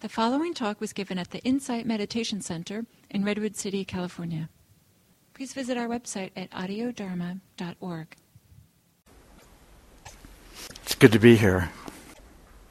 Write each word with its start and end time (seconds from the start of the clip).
The 0.00 0.08
following 0.08 0.54
talk 0.54 0.80
was 0.80 0.94
given 0.94 1.18
at 1.18 1.30
the 1.30 1.40
Insight 1.40 1.84
Meditation 1.84 2.40
Center 2.40 2.86
in 3.10 3.22
Redwood 3.22 3.54
City, 3.54 3.84
California. 3.84 4.48
Please 5.34 5.52
visit 5.52 5.76
our 5.76 5.88
website 5.88 6.30
at 6.34 6.50
audiodharma.org. 6.52 8.16
It's 10.82 10.94
good 10.94 11.12
to 11.12 11.18
be 11.18 11.36
here. 11.36 11.70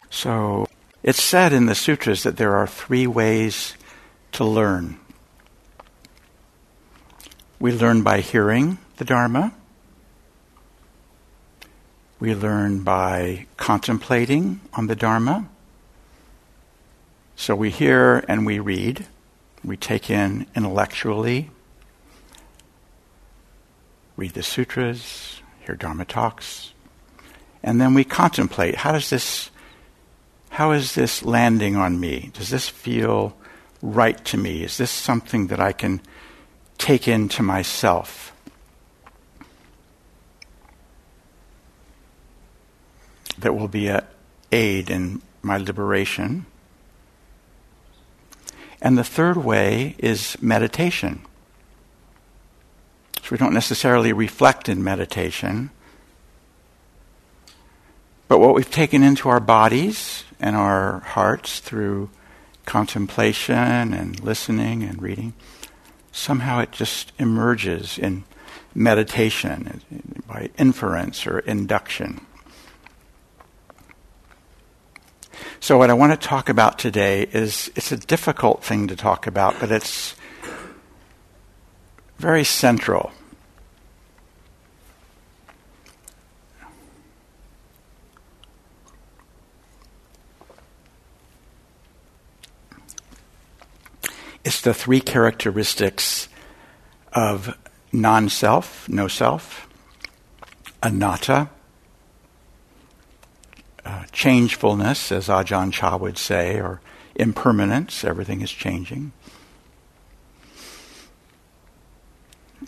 So, 0.10 0.68
it's 1.04 1.22
said 1.22 1.54
in 1.54 1.68
the 1.68 1.76
sutras 1.76 2.24
that 2.24 2.38
there 2.38 2.56
are 2.56 2.66
three 2.66 3.06
ways 3.06 3.76
to 4.32 4.44
learn. 4.44 4.98
We 7.60 7.72
learn 7.72 8.02
by 8.02 8.22
hearing 8.22 8.80
the 8.98 9.06
Dharma. 9.06 9.54
We 12.20 12.34
learn 12.34 12.82
by 12.82 13.46
contemplating 13.56 14.62
on 14.74 14.88
the 14.88 14.96
Dharma. 14.96 15.48
So 17.40 17.56
we 17.56 17.70
hear 17.70 18.26
and 18.28 18.46
we 18.46 18.60
read. 18.60 19.08
We 19.64 19.78
take 19.78 20.10
in 20.10 20.46
intellectually, 20.58 21.50
read 24.18 24.34
the 24.34 24.44
sutras, 24.44 25.42
hear 25.62 25.76
Dharma 25.76 26.04
talks, 26.04 26.74
and 27.64 27.80
then 27.80 27.94
we 27.94 28.04
contemplate. 28.04 28.76
How 28.76 28.92
does 28.92 29.10
this, 29.10 29.52
how 30.50 30.72
is 30.72 30.96
this 30.96 31.24
landing 31.24 31.78
on 31.78 31.98
me? 31.98 32.30
Does 32.34 32.50
this 32.50 32.68
feel 32.68 33.38
right 33.82 34.24
to 34.26 34.38
me? 34.38 34.64
Is 34.64 34.76
this 34.76 34.92
something 34.92 35.48
that 35.48 35.62
I 35.62 35.72
can 35.72 36.02
take 36.78 37.08
into 37.08 37.42
myself? 37.42 38.34
That 43.38 43.56
will 43.56 43.70
be 43.70 43.88
an 43.88 44.02
aid 44.52 44.90
in 44.90 45.22
my 45.42 45.56
liberation. 45.56 46.46
And 48.82 48.98
the 48.98 49.04
third 49.04 49.38
way 49.38 49.96
is 49.98 50.38
meditation. 50.42 51.22
So 53.18 53.30
we 53.32 53.38
don't 53.38 53.54
necessarily 53.54 54.14
reflect 54.14 54.70
in 54.70 54.84
meditation. 54.84 55.72
But 58.28 58.40
what 58.40 58.56
we've 58.56 58.72
taken 58.72 59.04
into 59.04 59.28
our 59.28 59.40
bodies 59.40 60.24
and 60.40 60.56
our 60.56 61.00
hearts 61.00 61.60
through 61.60 62.10
contemplation 62.66 63.94
and 63.94 64.20
listening 64.22 64.84
and 64.84 65.02
reading, 65.02 65.34
somehow 66.12 66.60
it 66.60 66.72
just 66.72 67.12
emerges 67.20 67.98
in 67.98 68.24
meditation 68.76 69.82
by 70.28 70.50
inference 70.58 71.26
or 71.26 71.40
induction. 71.40 72.26
So, 75.62 75.78
what 75.78 75.90
I 75.90 75.94
want 75.94 76.20
to 76.20 76.28
talk 76.28 76.48
about 76.48 76.80
today 76.80 77.24
is 77.34 77.70
it's 77.76 77.92
a 77.92 77.98
difficult 77.98 78.64
thing 78.64 78.88
to 78.88 78.96
talk 78.96 79.28
about, 79.28 79.60
but 79.60 79.72
it's 79.72 80.16
very 82.18 82.46
central. 82.46 83.12
It's 94.46 94.62
the 94.62 94.74
three 94.74 95.02
characteristics 95.02 96.30
of 97.12 97.58
non 97.92 98.30
self, 98.30 98.88
no 98.88 99.10
self, 99.10 99.68
anatta, 100.82 101.50
uh, 103.90 104.04
changefulness, 104.12 105.12
as 105.12 105.30
Ajahn 105.30 105.74
Chah 105.74 105.98
would 105.98 106.18
say, 106.18 106.60
or 106.60 106.80
impermanence, 107.16 108.04
everything 108.04 108.42
is 108.42 108.52
changing. 108.52 109.12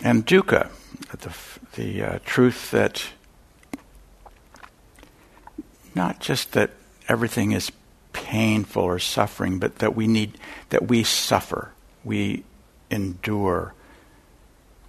And 0.03 0.25
dukkha, 0.25 0.69
the, 1.11 1.33
the 1.79 2.03
uh, 2.03 2.19
truth 2.25 2.71
that 2.71 3.05
not 5.93 6.19
just 6.19 6.53
that 6.53 6.71
everything 7.07 7.51
is 7.51 7.71
painful 8.13 8.81
or 8.81 8.97
suffering, 8.97 9.59
but 9.59 9.75
that 9.75 9.95
we 9.95 10.07
need, 10.07 10.39
that 10.69 10.87
we 10.87 11.03
suffer, 11.03 11.71
we 12.03 12.43
endure, 12.89 13.75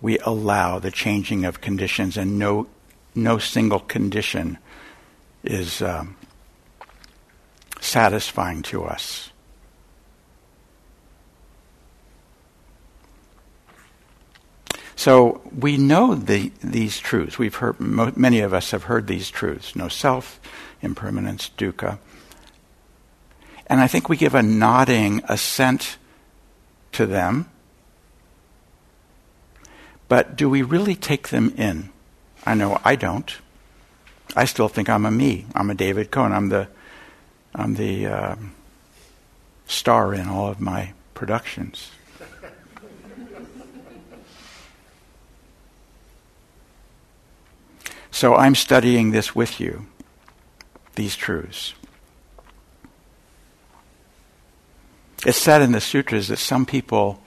we 0.00 0.18
allow 0.20 0.78
the 0.78 0.90
changing 0.90 1.44
of 1.44 1.60
conditions, 1.60 2.16
and 2.16 2.38
no, 2.38 2.68
no 3.14 3.36
single 3.36 3.80
condition 3.80 4.56
is 5.44 5.82
um, 5.82 6.16
satisfying 7.82 8.62
to 8.62 8.84
us. 8.84 9.30
So 14.94 15.40
we 15.58 15.76
know 15.76 16.14
the, 16.14 16.52
these 16.62 17.00
truths. 17.00 17.36
We've 17.36 17.56
heard 17.56 17.80
many 17.80 18.38
of 18.38 18.54
us 18.54 18.70
have 18.70 18.84
heard 18.84 19.08
these 19.08 19.30
truths: 19.30 19.74
no 19.74 19.88
self, 19.88 20.40
impermanence, 20.80 21.50
dukkha. 21.58 21.98
And 23.66 23.80
I 23.80 23.88
think 23.88 24.08
we 24.08 24.16
give 24.16 24.34
a 24.34 24.42
nodding 24.42 25.22
assent 25.28 25.96
to 26.92 27.06
them. 27.06 27.50
But 30.08 30.36
do 30.36 30.48
we 30.48 30.62
really 30.62 30.94
take 30.94 31.28
them 31.30 31.52
in? 31.56 31.90
I 32.44 32.54
know 32.54 32.80
I 32.84 32.96
don't. 32.96 33.34
I 34.36 34.44
still 34.44 34.68
think 34.68 34.88
I'm 34.88 35.06
a 35.06 35.10
me. 35.10 35.46
I'm 35.54 35.70
a 35.70 35.74
David 35.74 36.10
Cohn. 36.10 36.32
I'm 36.32 36.48
the, 36.48 36.68
I'm 37.54 37.74
the 37.74 38.06
uh, 38.06 38.36
star 39.66 40.14
in 40.14 40.28
all 40.28 40.48
of 40.48 40.60
my 40.60 40.92
productions. 41.14 41.90
so 48.10 48.34
I'm 48.34 48.54
studying 48.54 49.10
this 49.10 49.34
with 49.34 49.60
you, 49.60 49.86
these 50.94 51.16
truths. 51.16 51.74
It's 55.24 55.38
said 55.38 55.62
in 55.62 55.72
the 55.72 55.80
sutras 55.80 56.28
that 56.28 56.38
some 56.38 56.66
people 56.66 57.22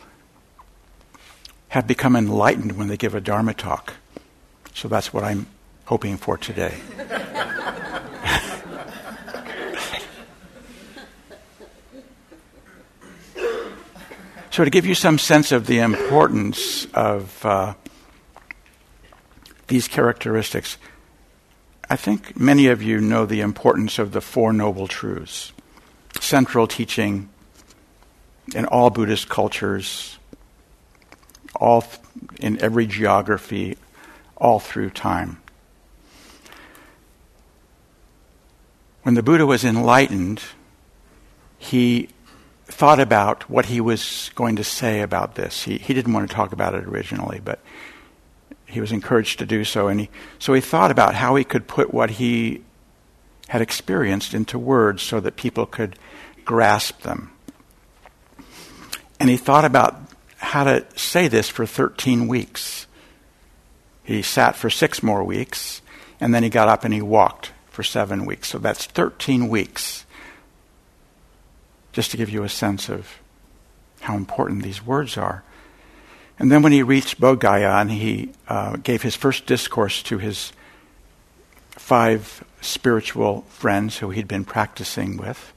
have 1.70 1.88
become 1.88 2.16
enlightened 2.16 2.78
when 2.78 2.88
they 2.88 2.98
give 2.98 3.16
a 3.16 3.22
Dharma 3.22 3.54
talk. 3.54 3.94
So 4.74 4.88
that's 4.88 5.14
what 5.14 5.24
I'm 5.24 5.48
hoping 5.86 6.18
for 6.18 6.38
today. 6.38 6.78
so, 14.56 14.64
to 14.64 14.70
give 14.70 14.86
you 14.86 14.96
some 14.96 15.18
sense 15.18 15.52
of 15.52 15.68
the 15.68 15.80
importance 15.80 16.88
of 16.94 17.46
uh, 17.46 17.74
these 19.68 19.90
characteristics, 19.90 20.78
I 21.90 21.98
think 21.98 22.40
many 22.40 22.68
of 22.68 22.82
you 22.82 23.02
know 23.02 23.26
the 23.26 23.42
importance 23.42 24.00
of 24.00 24.14
the 24.14 24.22
Four 24.22 24.54
Noble 24.54 24.88
Truths, 24.88 25.52
central 26.22 26.68
teaching 26.68 27.28
in 28.56 28.64
all 28.64 28.90
Buddhist 28.90 29.28
cultures, 29.28 30.20
all 31.54 31.82
th- 31.82 32.00
in 32.40 32.58
every 32.62 32.88
geography, 32.88 33.78
all 34.38 34.62
through 34.62 34.92
time. 34.92 35.42
When 39.04 39.16
the 39.16 39.22
Buddha 39.22 39.46
was 39.46 39.66
enlightened, 39.66 40.44
he 41.58 42.08
thought 42.66 43.00
about 43.00 43.50
what 43.50 43.68
he 43.68 43.80
was 43.80 44.32
going 44.36 44.56
to 44.56 44.64
say 44.64 45.02
about 45.02 45.36
this. 45.36 45.64
He, 45.64 45.78
he 45.78 45.94
didn't 45.94 46.14
want 46.14 46.30
to 46.30 46.36
talk 46.36 46.52
about 46.52 46.74
it 46.74 46.84
originally, 46.86 47.40
but 47.44 47.60
he 48.66 48.82
was 48.82 48.92
encouraged 48.92 49.40
to 49.40 49.46
do 49.46 49.64
so. 49.64 49.88
And 49.88 50.02
he, 50.02 50.10
so 50.40 50.54
he 50.54 50.62
thought 50.62 50.92
about 50.92 51.16
how 51.16 51.36
he 51.36 51.44
could 51.44 51.68
put 51.68 51.94
what 51.94 52.12
he 52.12 52.64
had 53.48 53.62
experienced 53.62 54.34
into 54.34 54.58
words 54.58 55.04
so 55.04 55.20
that 55.20 55.36
people 55.36 55.66
could 55.66 55.98
grasp 56.44 57.02
them. 57.02 57.32
And 59.20 59.30
he 59.30 59.38
thought 59.38 59.66
about 59.66 59.96
how 60.38 60.64
to 60.64 60.86
say 60.96 61.28
this 61.28 61.48
for 61.48 61.66
13 61.66 62.28
weeks. 62.28 62.88
He 64.04 64.22
sat 64.22 64.56
for 64.56 64.70
six 64.70 65.02
more 65.02 65.24
weeks, 65.24 65.82
and 66.20 66.34
then 66.34 66.44
he 66.44 66.50
got 66.50 66.68
up 66.68 66.84
and 66.84 66.94
he 66.94 67.02
walked 67.02 67.52
for 67.70 67.84
seven 67.84 68.26
weeks. 68.26 68.50
So 68.50 68.58
that's 68.58 68.86
13 68.86 69.48
weeks. 69.48 70.05
Just 71.96 72.12
to 72.12 72.18
give 72.18 72.30
you 72.30 72.44
a 72.44 72.50
sense 72.50 72.90
of 72.90 73.22
how 74.02 74.18
important 74.18 74.64
these 74.64 74.86
words 74.86 75.18
are. 75.18 75.46
And 76.38 76.52
then 76.52 76.62
when 76.62 76.74
he 76.74 76.84
reached 76.84 77.22
Bodh 77.22 77.40
Gaya 77.40 77.78
and 77.80 77.90
he 77.90 78.32
uh, 78.50 78.76
gave 78.76 79.02
his 79.02 79.16
first 79.16 79.46
discourse 79.46 80.04
to 80.04 80.18
his 80.18 80.52
five 81.70 82.44
spiritual 82.60 83.44
friends 83.48 84.00
who 84.00 84.10
he'd 84.10 84.28
been 84.28 84.44
practicing 84.44 85.16
with, 85.16 85.54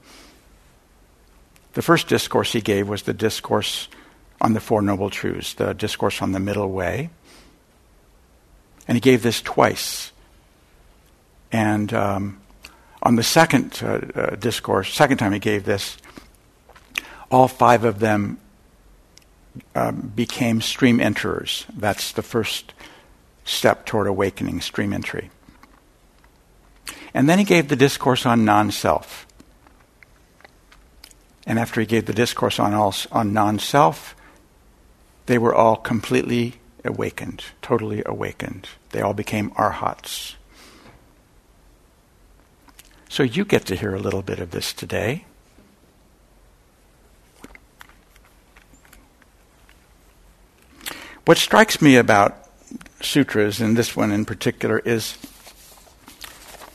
the 1.73 1.82
first 1.82 2.06
discourse 2.06 2.52
he 2.52 2.61
gave 2.61 2.88
was 2.88 3.02
the 3.02 3.12
discourse 3.12 3.88
on 4.40 4.52
the 4.52 4.61
Four 4.61 4.81
Noble 4.81 5.11
Truths, 5.11 5.55
the 5.55 5.73
discourse 5.75 6.23
on 6.23 6.31
the 6.31 6.38
middle 6.38 6.70
way. 6.70 7.11
And 8.87 8.94
he 8.94 9.00
gave 9.00 9.25
this 9.25 9.43
twice. 9.43 10.12
And 11.50 11.93
um, 11.93 12.40
on 13.02 13.17
the 13.17 13.25
second 13.25 13.81
uh, 13.82 13.87
uh, 14.14 14.37
discourse, 14.37 14.94
second 14.94 15.17
time 15.17 15.32
he 15.32 15.40
gave 15.40 15.64
this, 15.64 15.96
All 17.30 17.48
five 17.48 17.84
of 17.84 17.98
them 17.98 18.38
um, 19.75 20.12
became 20.14 20.60
stream 20.60 21.00
enterers. 21.00 21.66
That's 21.76 22.12
the 22.12 22.22
first 22.22 22.72
step 23.44 23.86
toward 23.86 24.06
awakening, 24.06 24.60
stream 24.60 24.92
entry. 24.92 25.30
And 27.14 27.28
then 27.28 27.38
he 27.38 27.44
gave 27.44 27.69
the 27.69 27.76
discourse 27.76 28.26
on 28.26 28.44
non 28.44 28.70
self. 28.70 29.26
And 31.46 31.58
after 31.58 31.80
he 31.80 31.86
gave 31.86 32.06
the 32.06 32.12
discourse 32.12 32.58
on, 32.58 32.75
on 32.75 33.32
non 33.32 33.58
self, 33.58 34.14
they 35.26 35.38
were 35.38 35.54
all 35.54 35.76
completely 35.76 36.54
awakened, 36.84 37.44
totally 37.62 38.02
awakened. 38.04 38.69
They 38.90 39.00
all 39.00 39.14
became 39.14 39.52
arhats. 39.56 40.36
So 43.08 43.22
you 43.22 43.44
get 43.44 43.64
to 43.66 43.76
hear 43.76 43.94
a 43.94 44.00
little 44.00 44.22
bit 44.22 44.38
of 44.38 44.50
this 44.50 44.72
today. 44.72 45.25
What 51.28 51.36
strikes 51.36 51.82
me 51.82 51.96
about 51.96 52.48
sutras, 53.02 53.60
and 53.60 53.76
this 53.76 53.94
one 53.94 54.12
in 54.12 54.25
particular, 54.25 54.78
is 54.78 55.19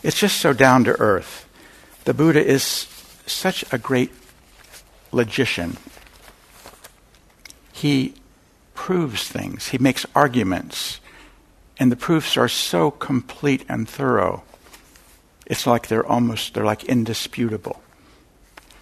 it's 0.04 0.20
just 0.20 0.38
so 0.38 0.54
down 0.54 0.84
to 0.84 0.92
earth. 1.02 1.50
The 2.06 2.14
Buddha 2.14 2.46
is 2.46 2.64
such 3.26 3.66
a 3.74 3.80
great 3.80 4.12
logician. 5.12 5.78
He 7.72 8.14
proves 8.76 9.28
things, 9.28 9.70
he 9.70 9.80
makes 9.80 10.06
arguments, 10.14 11.00
and 11.80 11.92
the 11.92 11.96
proofs 11.96 12.38
are 12.38 12.48
so 12.48 12.92
complete 12.92 13.66
and 13.68 13.90
thorough. 13.90 14.44
It's 15.48 15.66
like 15.66 15.88
they're 15.88 16.06
almost 16.06 16.54
they're 16.54 16.64
like 16.64 16.84
indisputable. 16.84 17.82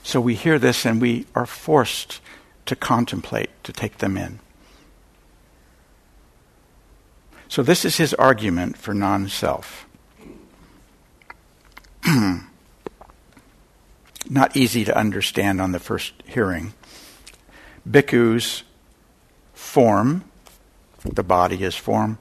So 0.03 0.19
we 0.19 0.35
hear 0.35 0.59
this 0.59 0.85
and 0.85 1.00
we 1.00 1.27
are 1.33 1.45
forced 1.45 2.19
to 2.65 2.75
contemplate, 2.75 3.51
to 3.63 3.71
take 3.71 4.00
them 4.00 4.18
in. 4.18 4.39
So 7.51 7.62
this 7.63 7.83
is 7.83 7.98
his 7.98 8.13
argument 8.13 8.77
for 8.77 8.94
non-self. 8.94 9.86
Not 14.30 14.56
easy 14.56 14.86
to 14.86 14.98
understand 14.98 15.59
on 15.59 15.74
the 15.74 15.80
first 15.80 16.13
hearing. 16.25 16.74
Bhikkhus 17.86 18.63
form, 19.53 20.24
the 21.03 21.24
body 21.24 21.62
is 21.62 21.75
form, 21.75 22.19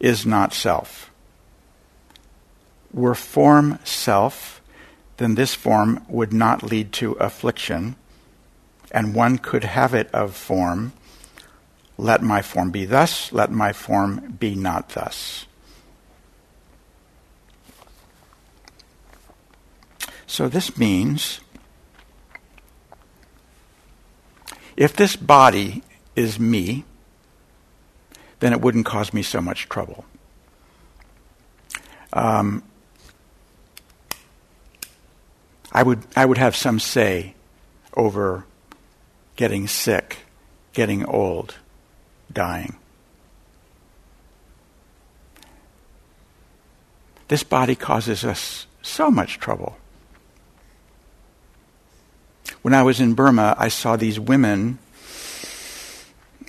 is 0.00 0.26
not 0.26 0.52
self. 0.52 1.12
Were 2.92 3.14
form 3.14 3.78
self, 3.84 4.60
then 5.18 5.36
this 5.36 5.54
form 5.54 6.04
would 6.08 6.32
not 6.32 6.64
lead 6.64 6.92
to 6.94 7.12
affliction, 7.12 7.94
and 8.90 9.14
one 9.14 9.38
could 9.38 9.62
have 9.62 9.94
it 9.94 10.10
of 10.12 10.34
form. 10.34 10.92
Let 12.00 12.22
my 12.22 12.40
form 12.40 12.70
be 12.70 12.86
thus, 12.86 13.30
let 13.30 13.50
my 13.50 13.74
form 13.74 14.36
be 14.40 14.54
not 14.54 14.88
thus. 14.88 15.44
So 20.26 20.48
this 20.48 20.78
means 20.78 21.40
if 24.78 24.96
this 24.96 25.14
body 25.14 25.82
is 26.16 26.40
me, 26.40 26.84
then 28.38 28.54
it 28.54 28.62
wouldn't 28.62 28.86
cause 28.86 29.12
me 29.12 29.20
so 29.22 29.42
much 29.42 29.68
trouble. 29.68 30.06
Um, 32.14 32.62
I 35.70 35.82
would 35.82 36.06
I 36.16 36.24
would 36.24 36.38
have 36.38 36.56
some 36.56 36.80
say 36.80 37.34
over 37.94 38.46
getting 39.36 39.68
sick, 39.68 40.20
getting 40.72 41.04
old, 41.04 41.56
dying. 42.32 42.76
This 47.28 47.44
body 47.44 47.76
causes 47.76 48.24
us 48.24 48.66
so 48.82 49.10
much 49.10 49.38
trouble. 49.38 49.76
When 52.62 52.74
I 52.74 52.82
was 52.82 53.00
in 53.00 53.14
Burma, 53.14 53.54
I 53.58 53.68
saw 53.68 53.96
these 53.96 54.18
women 54.18 54.78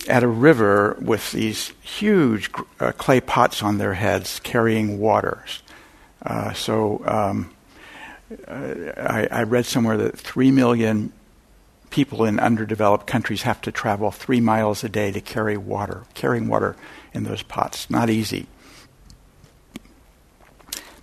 at 0.08 0.22
a 0.22 0.28
river 0.28 0.96
with 1.00 1.32
these 1.32 1.72
huge 1.80 2.50
uh, 2.80 2.92
clay 2.92 3.20
pots 3.20 3.62
on 3.62 3.78
their 3.78 3.94
heads 3.94 4.40
carrying 4.40 4.98
water. 4.98 5.44
Uh, 6.24 6.52
so 6.52 7.02
um, 7.06 7.54
uh, 8.48 8.74
I, 8.96 9.28
I, 9.30 9.42
read 9.42 9.66
somewhere 9.66 9.96
that 9.96 10.18
three 10.18 10.50
million 10.50 11.12
people 11.92 12.24
in 12.24 12.40
underdeveloped 12.40 13.06
countries 13.06 13.42
have 13.42 13.60
to 13.60 13.70
travel 13.70 14.10
three 14.10 14.40
miles 14.40 14.82
a 14.82 14.88
day 14.88 15.12
to 15.12 15.20
carry 15.20 15.56
water, 15.56 16.02
carrying 16.14 16.48
water 16.48 16.74
in 17.14 17.22
those 17.22 17.42
pots. 17.44 17.88
Not 17.88 18.10
easy. 18.10 18.46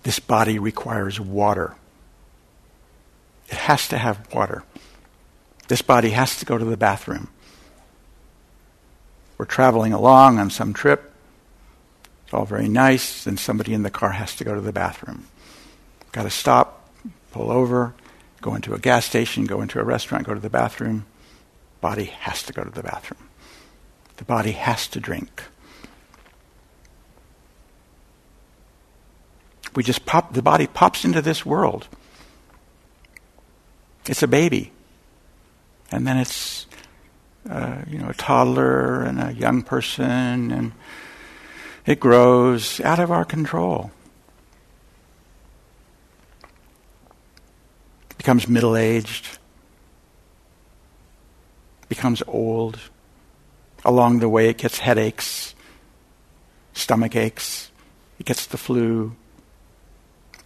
This 0.02 0.18
body 0.18 0.58
requires 0.58 1.18
water. 1.18 1.76
It 3.48 3.56
has 3.56 3.88
to 3.88 3.96
have 3.96 4.32
water. 4.34 4.64
This 5.68 5.80
body 5.80 6.10
has 6.10 6.38
to 6.38 6.44
go 6.44 6.58
to 6.58 6.64
the 6.64 6.76
bathroom 6.76 7.28
we're 9.40 9.46
traveling 9.46 9.94
along 9.94 10.38
on 10.38 10.50
some 10.50 10.74
trip. 10.74 11.14
It's 12.24 12.34
all 12.34 12.44
very 12.44 12.68
nice, 12.68 13.26
and 13.26 13.40
somebody 13.40 13.72
in 13.72 13.84
the 13.84 13.90
car 13.90 14.10
has 14.10 14.36
to 14.36 14.44
go 14.44 14.54
to 14.54 14.60
the 14.60 14.70
bathroom. 14.70 15.28
Got 16.12 16.24
to 16.24 16.30
stop, 16.30 16.90
pull 17.32 17.50
over, 17.50 17.94
go 18.40 18.54
into 18.54 18.74
a 18.74 18.78
gas 18.78 19.04
station, 19.04 19.44
go 19.44 19.60
into 19.60 19.80
a 19.80 19.84
restaurant, 19.84 20.26
go 20.26 20.34
to 20.34 20.40
the 20.40 20.50
bathroom. 20.50 21.06
Body 21.80 22.04
has 22.04 22.42
to 22.44 22.52
go 22.52 22.62
to 22.62 22.70
the 22.70 22.82
bathroom. 22.82 23.28
The 24.16 24.24
body 24.24 24.52
has 24.52 24.86
to 24.88 25.00
drink. 25.00 25.42
We 29.74 29.82
just 29.82 30.04
pop, 30.04 30.34
the 30.34 30.42
body 30.42 30.66
pops 30.66 31.04
into 31.04 31.22
this 31.22 31.46
world. 31.46 31.88
It's 34.06 34.22
a 34.22 34.28
baby. 34.28 34.72
And 35.92 36.06
then 36.06 36.18
it's 36.18 36.66
uh, 37.48 37.82
you 37.88 37.98
know, 37.98 38.10
a 38.10 38.14
toddler 38.14 39.02
and 39.02 39.20
a 39.20 39.32
young 39.32 39.62
person, 39.62 40.50
and 40.50 40.72
it 41.86 41.98
grows 41.98 42.80
out 42.80 42.98
of 42.98 43.10
our 43.10 43.24
control. 43.24 43.90
Becomes 48.20 48.46
middle 48.46 48.76
aged, 48.76 49.38
becomes 51.88 52.22
old. 52.26 52.78
Along 53.82 54.18
the 54.18 54.28
way, 54.28 54.50
it 54.50 54.58
gets 54.58 54.78
headaches, 54.78 55.54
stomach 56.74 57.16
aches, 57.16 57.70
it 58.18 58.26
gets 58.26 58.44
the 58.44 58.58
flu, 58.58 59.16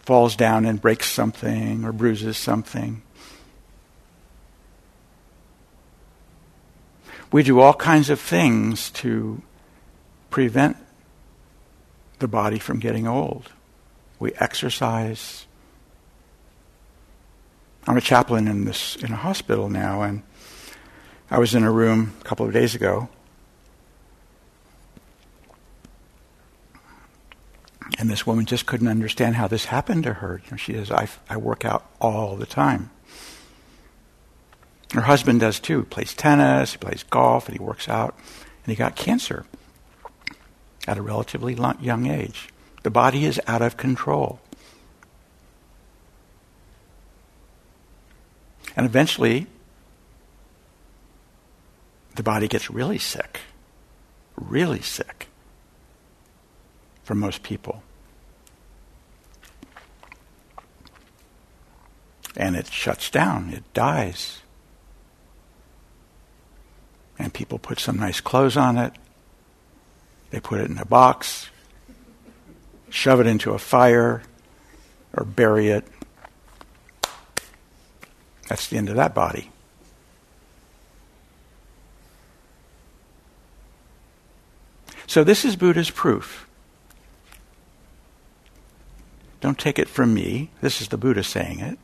falls 0.03 0.37
down 0.37 0.65
and 0.67 0.81
breaks 0.81 1.11
something 1.11 1.85
or 1.85 1.91
bruises 1.91 2.37
something. 2.37 3.03
We 7.33 7.43
do 7.43 7.59
all 7.59 7.75
kinds 7.75 8.09
of 8.09 8.21
things 8.21 8.89
to 9.03 9.43
prevent 10.31 10.77
the 12.21 12.29
body 12.29 12.61
from 12.61 12.79
getting 12.79 13.09
old. 13.09 13.51
We 14.21 14.33
exercise. 14.35 15.47
I'm 17.87 17.97
a 17.97 18.01
chaplain 18.01 18.49
in 18.49 18.65
this 18.65 18.97
in 18.97 19.13
a 19.13 19.17
hospital 19.17 19.69
now, 19.69 20.03
and 20.03 20.23
I 21.31 21.39
was 21.39 21.55
in 21.55 21.65
a 21.65 21.71
room 21.71 22.15
a 22.21 22.25
couple 22.25 22.47
of 22.47 22.53
days 22.53 22.75
ago, 22.75 23.09
and 27.99 28.09
this 28.09 28.27
woman 28.27 28.47
just 28.47 28.65
couldn't 28.67 28.89
understand 28.89 29.37
how 29.37 29.49
this 29.49 29.67
happened 29.67 30.05
to 30.05 30.15
her. 30.15 30.41
You 30.45 30.51
know, 30.53 30.57
she 30.57 30.73
says, 30.73 30.91
I, 30.91 31.09
"I 31.29 31.37
work 31.37 31.65
out 31.65 31.85
all 32.01 32.37
the 32.37 32.47
time." 32.47 32.91
Her 34.95 35.03
husband 35.03 35.41
does 35.41 35.59
too. 35.59 35.81
He 35.81 35.87
plays 35.87 36.15
tennis, 36.15 36.73
he 36.73 36.79
plays 36.79 37.03
golf, 37.03 37.49
and 37.49 37.59
he 37.59 37.63
works 37.63 37.89
out. 37.89 38.15
And 38.65 38.71
he 38.71 38.77
got 38.77 38.97
cancer 38.97 39.45
at 40.87 40.97
a 40.97 41.03
relatively 41.03 41.55
young 41.55 42.07
age. 42.07 42.49
The 42.83 42.91
body 42.91 43.25
is 43.25 43.41
out 43.47 43.61
of 43.61 43.77
control. 43.77 44.41
And 48.77 48.87
eventually, 48.87 49.47
the 52.17 52.23
body 52.23 52.49
gets 52.49 52.71
really 52.71 52.99
sick. 52.99 53.41
Really 54.37 54.81
sick 54.81 55.29
for 57.05 57.15
most 57.15 57.43
people. 57.43 57.83
And 62.37 62.57
it 62.57 62.67
shuts 62.67 63.11
down, 63.11 63.51
it 63.51 63.63
dies 63.75 64.41
and 67.19 67.33
people 67.33 67.59
put 67.59 67.79
some 67.79 67.99
nice 67.99 68.21
clothes 68.21 68.57
on 68.57 68.77
it. 68.77 68.93
They 70.31 70.41
put 70.41 70.61
it 70.61 70.71
in 70.71 70.79
a 70.79 70.85
box, 70.85 71.49
shove 72.91 73.21
it 73.21 73.27
into 73.27 73.53
a 73.53 73.59
fire, 73.59 74.23
or 75.17 75.25
bury 75.25 75.69
it. 75.69 75.87
That's 78.49 78.69
the 78.69 78.77
end 78.77 78.89
of 78.89 78.97
that 78.97 79.15
body. 79.15 79.51
So, 85.07 85.23
this 85.23 85.45
is 85.45 85.55
Buddha's 85.55 85.91
proof. 85.91 86.49
Don't 89.41 89.59
take 89.59 89.79
it 89.79 89.89
from 89.89 90.15
me. 90.15 90.51
This 90.61 90.81
is 90.81 90.89
the 90.89 90.97
Buddha 90.97 91.23
saying 91.23 91.61
it. 91.61 91.79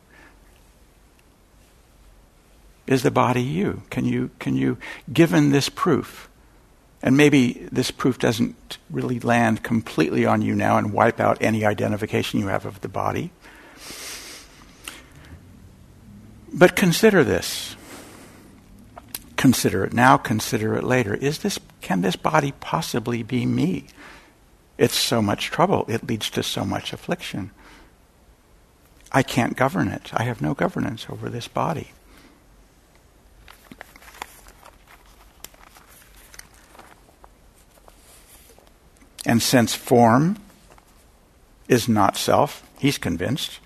Is 2.87 3.03
the 3.03 3.11
body 3.11 3.41
you? 3.41 3.83
Can 3.89 4.03
you, 4.03 4.31
can 4.39 4.55
you 4.55 4.77
given 5.13 5.51
this 5.51 5.69
proof, 5.69 6.27
and 7.01 7.15
maybe 7.15 7.67
this 7.71 7.91
proof 7.91 8.19
doesn't 8.19 8.77
really 8.89 9.19
land 9.19 9.63
completely 9.63 10.25
on 10.25 10.41
you 10.41 10.55
now 10.55 10.77
and 10.77 10.91
wipe 10.91 11.19
out 11.19 11.37
any 11.39 11.63
identification 11.63 12.39
you 12.39 12.47
have 12.47 12.65
of 12.65 12.81
the 12.81 12.89
body, 12.89 13.31
but 16.53 16.75
consider 16.75 17.23
this. 17.23 17.75
Consider 19.37 19.85
it 19.85 19.93
now, 19.93 20.17
consider 20.17 20.75
it 20.75 20.83
later. 20.83 21.15
Is 21.15 21.39
this 21.39 21.57
can 21.81 22.01
this 22.01 22.15
body 22.15 22.53
possibly 22.59 23.23
be 23.23 23.45
me? 23.45 23.87
It's 24.77 24.95
so 24.95 25.21
much 25.21 25.49
trouble. 25.49 25.85
It 25.87 26.07
leads 26.07 26.29
to 26.31 26.43
so 26.43 26.63
much 26.63 26.93
affliction. 26.93 27.51
I 29.11 29.23
can't 29.23 29.57
govern 29.57 29.87
it. 29.87 30.11
I 30.13 30.23
have 30.23 30.41
no 30.41 30.53
governance 30.53 31.07
over 31.09 31.29
this 31.29 31.47
body. 31.47 31.91
And 39.25 39.41
since 39.41 39.75
form 39.75 40.37
is 41.67 41.87
not 41.87 42.17
self, 42.17 42.67
he's 42.79 42.97
convinced, 42.97 43.60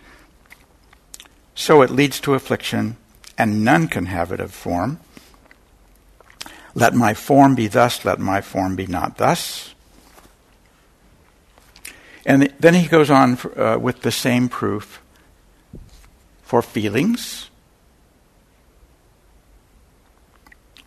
so 1.55 1.81
it 1.81 1.89
leads 1.89 2.19
to 2.19 2.33
affliction, 2.33 2.97
and 3.37 3.63
none 3.63 3.87
can 3.87 4.05
have 4.05 4.31
it 4.31 4.39
of 4.39 4.53
form. 4.53 4.99
Let 6.75 6.93
my 6.93 7.13
form 7.13 7.55
be 7.55 7.67
thus, 7.67 8.03
let 8.03 8.19
my 8.19 8.41
form 8.41 8.75
be 8.75 8.85
not 8.85 9.17
thus. 9.17 9.73
And 12.25 12.53
then 12.59 12.73
he 12.73 12.87
goes 12.87 13.09
on 13.09 13.37
uh, 13.55 13.77
with 13.79 14.01
the 14.01 14.11
same 14.11 14.49
proof 14.49 15.01
for 16.43 16.61
feelings. 16.61 17.49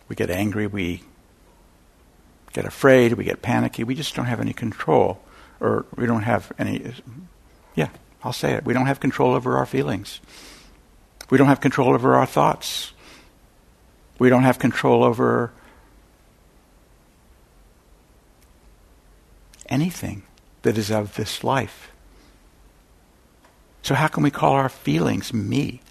We 0.07 0.15
get 0.15 0.29
angry, 0.29 0.67
we 0.67 1.03
get 2.53 2.65
afraid, 2.65 3.13
we 3.13 3.23
get 3.23 3.41
panicky, 3.41 3.83
we 3.83 3.95
just 3.95 4.15
don't 4.15 4.25
have 4.25 4.39
any 4.39 4.53
control. 4.53 5.19
Or 5.59 5.85
we 5.95 6.05
don't 6.05 6.23
have 6.23 6.51
any, 6.57 6.93
yeah, 7.75 7.89
I'll 8.23 8.33
say 8.33 8.53
it. 8.53 8.63
We 8.63 8.73
don't 8.73 8.85
have 8.85 8.99
control 8.99 9.33
over 9.33 9.57
our 9.57 9.65
feelings. 9.65 10.21
We 11.29 11.37
don't 11.37 11.47
have 11.47 11.61
control 11.61 11.93
over 11.93 12.15
our 12.15 12.25
thoughts. 12.25 12.93
We 14.17 14.29
don't 14.29 14.43
have 14.43 14.59
control 14.59 15.03
over 15.03 15.51
anything 19.67 20.23
that 20.63 20.77
is 20.77 20.91
of 20.91 21.15
this 21.15 21.43
life. 21.43 21.91
So, 23.83 23.95
how 23.95 24.07
can 24.07 24.23
we 24.23 24.31
call 24.31 24.53
our 24.53 24.69
feelings 24.69 25.33
me? 25.33 25.81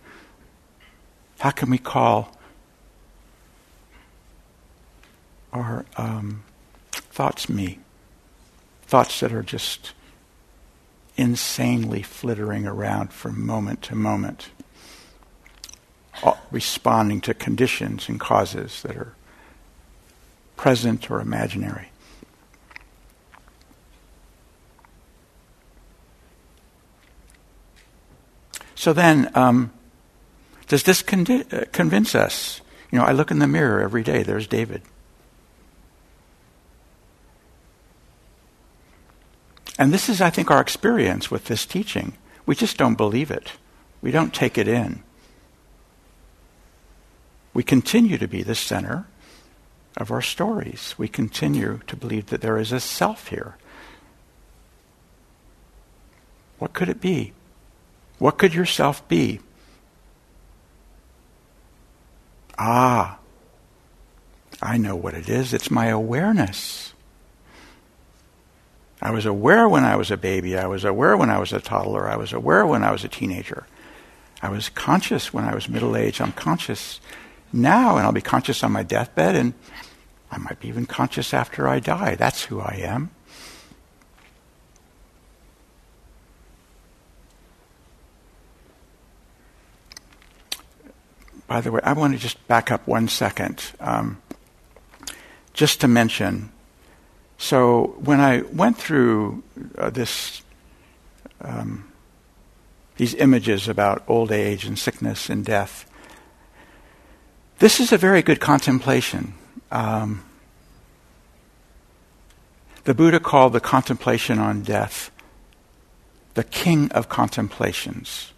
How 1.39 1.51
can 1.51 1.71
we 1.71 1.79
call 1.79 2.37
our 5.53 5.87
um, 5.97 6.43
thoughts 6.91 7.49
me? 7.49 7.79
Thoughts 8.83 9.21
that 9.21 9.33
are 9.33 9.43
just 9.43 9.93
insanely 11.17 12.03
flittering 12.03 12.67
around 12.67 13.13
from 13.13 13.45
moment 13.45 13.83
to 13.83 13.95
moment, 13.95 14.51
responding 16.51 17.21
to 17.23 17.35
conditions 17.35 18.09
and 18.09 18.19
causes 18.19 18.83
that 18.83 18.97
are 18.97 19.15
present 20.57 21.11
or 21.11 21.21
imaginary. 21.21 21.91
So 28.75 28.93
then, 28.93 29.31
um, 29.35 29.73
does 30.69 30.85
this 30.85 31.03
con- 31.03 31.27
uh, 31.29 31.65
convince 31.73 32.15
us? 32.15 32.61
You 32.93 32.99
know, 32.99 33.05
I 33.05 33.13
look 33.13 33.31
in 33.31 33.39
the 33.39 33.49
mirror 33.49 33.81
every 33.81 34.03
day, 34.03 34.23
there's 34.23 34.47
David. 34.47 34.83
And 39.79 39.93
this 39.93 40.09
is, 40.09 40.21
I 40.21 40.31
think, 40.31 40.51
our 40.51 40.61
experience 40.61 41.31
with 41.31 41.47
this 41.47 41.67
teaching. 41.67 42.15
We 42.47 42.55
just 42.55 42.77
don't 42.77 42.97
believe 42.97 43.31
it, 43.31 43.53
we 44.01 44.11
don't 44.11 44.33
take 44.33 44.57
it 44.57 44.69
in. 44.69 45.03
We 47.59 47.65
continue 47.65 48.19
to 48.19 48.29
be 48.29 48.45
the 48.45 48.55
center 48.55 49.09
of 49.97 50.13
our 50.13 50.23
stories. 50.23 50.95
We 50.97 51.09
continue 51.09 51.81
to 51.89 51.97
believe 51.97 52.27
that 52.27 52.41
there 52.41 52.57
is 52.57 52.71
a 52.71 52.79
self 52.79 53.31
here. 53.31 53.57
What 56.61 56.73
could 56.73 56.89
it 56.89 57.01
be? 57.01 57.33
What 58.21 58.39
could 58.39 58.55
yourself 58.55 59.09
be? 59.09 59.41
Ah, 62.57 63.19
I 64.63 64.77
know 64.77 64.95
what 64.95 65.15
it 65.15 65.29
is. 65.29 65.53
It's 65.53 65.69
my 65.69 65.87
awareness. 65.87 66.95
I 69.03 69.11
was 69.11 69.27
aware 69.27 69.69
when 69.69 69.83
I 69.83 69.97
was 69.97 70.13
a 70.13 70.17
baby. 70.17 70.57
I 70.57 70.69
was 70.69 70.85
aware 70.85 71.17
when 71.17 71.29
I 71.29 71.41
was 71.41 71.53
a 71.53 71.61
toddler. 71.61 72.09
I 72.09 72.15
was 72.15 72.33
aware 72.33 72.65
when 72.65 72.85
I 72.85 72.93
was 72.93 73.03
a 73.03 73.09
teenager. 73.09 73.67
I 74.41 74.49
was 74.49 74.69
conscious 74.69 75.35
when 75.35 75.45
I 75.45 75.57
was 75.57 75.69
middle 75.69 75.97
aged. 75.97 76.21
I'm 76.21 76.31
conscious 76.31 77.01
now, 77.53 77.97
and 77.97 78.07
I'll 78.07 78.13
be 78.13 78.21
conscious 78.21 78.63
on 78.63 78.73
my 78.73 78.83
deathbed, 78.83 79.35
and 79.37 79.55
I 80.31 80.39
might 80.39 80.61
be 80.61 80.69
even 80.69 80.87
conscious 80.87 81.33
after 81.33 81.69
I 81.69 81.81
die. 81.81 82.15
That's 82.15 82.45
who 82.45 82.61
I 82.61 82.81
am. 82.83 83.11
By 91.47 91.63
the 91.63 91.73
way, 91.73 91.81
I 91.83 91.95
want 91.95 92.13
to 92.13 92.19
just 92.19 92.47
back 92.47 92.71
up 92.71 92.87
one 92.87 93.09
second, 93.09 93.73
um, 93.81 94.21
just 95.55 95.81
to 95.81 95.89
mention. 95.89 96.53
So 97.39 97.97
when 98.01 98.21
I 98.21 98.43
went 98.43 98.77
through 98.77 99.43
uh, 99.79 99.89
this, 99.89 100.43
um, 101.41 101.91
these 102.97 103.15
images 103.15 103.67
about 103.67 104.05
old 104.07 104.31
age 104.31 104.67
and 104.67 104.79
sickness 104.79 105.31
and 105.31 105.43
death, 105.43 105.88
this 107.59 107.81
is 107.81 107.93
a 107.93 107.99
very 107.99 108.23
good 108.23 108.41
contemplation. 108.41 109.35
Um, 109.71 110.25
the 112.85 112.95
Buddha 112.95 113.21
called 113.21 113.53
the 113.53 113.61
contemplation 113.61 114.39
on 114.39 114.63
death 114.63 115.11
the 116.35 116.45
king 116.45 116.91
of 116.93 117.09
contemplations. 117.09 118.33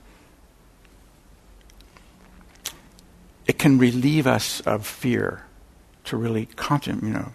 it 3.51 3.59
can 3.59 3.79
relieve 3.79 4.29
us 4.29 4.61
of 4.61 4.87
fear 4.87 5.43
to 6.05 6.17
really 6.17 6.47
contemplate. 6.55 7.03
You 7.03 7.15
know, 7.15 7.33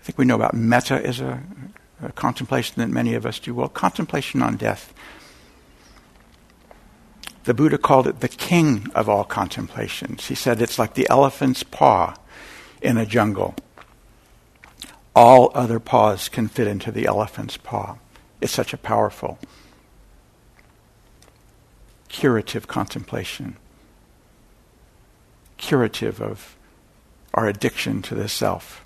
I 0.00 0.04
think 0.04 0.16
we 0.16 0.24
know 0.24 0.36
about 0.36 0.54
metta 0.54 1.04
as 1.04 1.20
a, 1.20 1.42
a 2.00 2.12
contemplation 2.12 2.74
that 2.76 2.88
many 2.88 3.14
of 3.14 3.26
us 3.26 3.40
do. 3.40 3.52
Well, 3.52 3.68
contemplation 3.68 4.42
on 4.42 4.54
death. 4.54 4.94
The 7.46 7.54
Buddha 7.54 7.78
called 7.78 8.06
it 8.08 8.20
the 8.20 8.28
king 8.28 8.88
of 8.94 9.08
all 9.08 9.24
contemplations. 9.24 10.26
He 10.26 10.34
said 10.34 10.60
it's 10.60 10.78
like 10.78 10.94
the 10.94 11.08
elephant's 11.08 11.62
paw 11.62 12.16
in 12.82 12.96
a 12.96 13.06
jungle. 13.06 13.54
All 15.14 15.52
other 15.54 15.80
paws 15.80 16.28
can 16.28 16.48
fit 16.48 16.66
into 16.66 16.90
the 16.90 17.06
elephant's 17.06 17.56
paw. 17.56 17.96
It's 18.40 18.52
such 18.52 18.72
a 18.72 18.76
powerful 18.76 19.38
curative 22.08 22.66
contemplation 22.66 23.56
curative 25.56 26.20
of 26.20 26.56
our 27.34 27.46
addiction 27.46 28.02
to 28.02 28.14
the 28.14 28.28
self, 28.28 28.84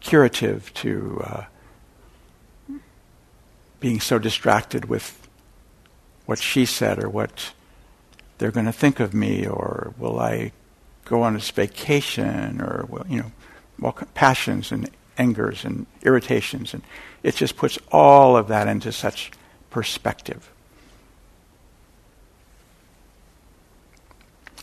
curative 0.00 0.72
to 0.74 1.22
uh, 1.24 1.44
being 3.80 4.00
so 4.00 4.18
distracted 4.18 4.86
with 4.86 5.23
what 6.26 6.38
she 6.38 6.64
said 6.64 7.02
or 7.02 7.08
what 7.08 7.52
they're 8.38 8.50
going 8.50 8.66
to 8.66 8.72
think 8.72 9.00
of 9.00 9.14
me 9.14 9.46
or 9.46 9.94
will 9.98 10.18
I 10.18 10.52
go 11.04 11.22
on 11.22 11.34
this 11.34 11.50
vacation 11.50 12.60
or 12.60 12.86
will 12.88 13.06
you 13.08 13.18
know 13.18 13.32
all 13.82 13.92
passions 14.14 14.72
and 14.72 14.88
angers 15.18 15.64
and 15.64 15.86
irritations 16.02 16.74
and 16.74 16.82
it 17.22 17.34
just 17.36 17.56
puts 17.56 17.78
all 17.90 18.36
of 18.36 18.48
that 18.48 18.68
into 18.68 18.92
such 18.92 19.32
perspective. 19.70 20.50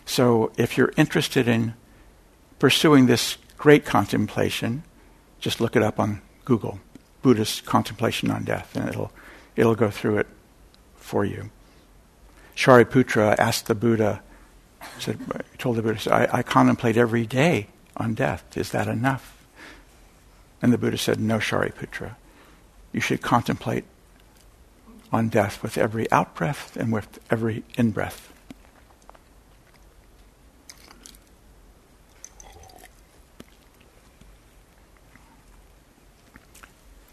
So 0.05 0.51
if 0.57 0.77
you're 0.77 0.93
interested 0.97 1.47
in 1.47 1.73
pursuing 2.59 3.07
this 3.07 3.37
great 3.57 3.85
contemplation, 3.85 4.83
just 5.39 5.59
look 5.59 5.75
it 5.75 5.83
up 5.83 5.99
on 5.99 6.21
Google, 6.45 6.79
Buddhist 7.21 7.65
contemplation 7.65 8.29
on 8.29 8.43
death, 8.43 8.75
and 8.75 8.87
it'll 8.89 9.11
it'll 9.55 9.75
go 9.75 9.89
through 9.89 10.17
it 10.17 10.27
for 11.01 11.25
you. 11.25 11.49
Shariputra 12.55 13.35
asked 13.37 13.67
the 13.67 13.75
Buddha, 13.75 14.21
said, 14.99 15.19
told 15.57 15.77
the 15.77 15.81
Buddha, 15.81 16.13
I, 16.13 16.39
I 16.39 16.43
contemplate 16.43 16.97
every 16.97 17.25
day 17.25 17.67
on 17.97 18.13
death. 18.13 18.57
Is 18.57 18.71
that 18.71 18.87
enough? 18.87 19.45
And 20.61 20.71
the 20.71 20.77
Buddha 20.77 20.97
said, 20.97 21.19
No, 21.19 21.39
Shariputra. 21.39 22.15
You 22.91 23.01
should 23.01 23.21
contemplate 23.21 23.85
on 25.11 25.29
death 25.29 25.63
with 25.63 25.77
every 25.77 26.07
outbreath 26.11 26.75
and 26.75 26.91
with 26.91 27.19
every 27.29 27.63
inbreath. 27.77 28.27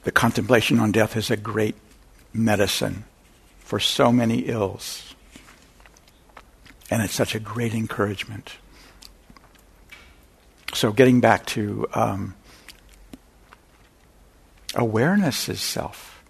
The 0.04 0.12
contemplation 0.12 0.78
on 0.78 0.92
death 0.92 1.16
is 1.16 1.30
a 1.30 1.37
great 1.37 1.75
medicine 2.33 3.04
for 3.69 3.79
so 3.79 4.11
many 4.11 4.39
ills. 4.49 5.15
And 6.91 7.03
it's 7.03 7.13
such 7.13 7.35
a 7.35 7.39
great 7.39 7.75
encouragement. 7.75 8.57
So, 10.73 10.91
getting 10.91 11.21
back 11.21 11.45
to 11.49 11.87
um, 11.93 12.35
awareness 14.75 15.51
is 15.51 15.61
self, 15.61 16.25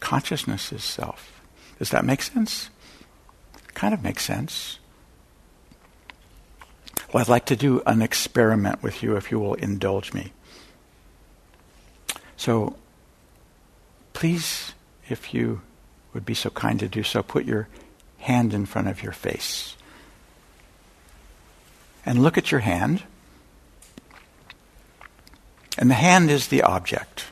consciousness 0.00 0.72
is 0.72 0.82
self. 0.82 1.40
Does 1.78 1.90
that 1.90 2.04
make 2.04 2.20
sense? 2.20 2.68
Kind 3.74 3.94
of 3.94 4.02
makes 4.02 4.24
sense. 4.24 4.80
Well, 7.12 7.20
I'd 7.22 7.28
like 7.28 7.46
to 7.46 7.54
do 7.54 7.80
an 7.86 8.02
experiment 8.02 8.82
with 8.82 9.04
you 9.04 9.14
if 9.14 9.30
you 9.30 9.38
will 9.38 9.54
indulge 9.54 10.12
me. 10.12 10.32
So, 12.36 12.74
please, 14.14 14.74
if 15.08 15.32
you 15.32 15.60
would 16.16 16.24
be 16.24 16.32
so 16.32 16.48
kind 16.48 16.80
to 16.80 16.88
do 16.88 17.02
so, 17.02 17.22
put 17.22 17.44
your 17.44 17.68
hand 18.20 18.54
in 18.54 18.64
front 18.64 18.88
of 18.88 19.02
your 19.02 19.12
face. 19.12 19.76
And 22.06 22.22
look 22.22 22.38
at 22.38 22.50
your 22.50 22.60
hand. 22.60 23.02
And 25.76 25.90
the 25.90 25.94
hand 25.94 26.30
is 26.30 26.48
the 26.48 26.62
object. 26.62 27.26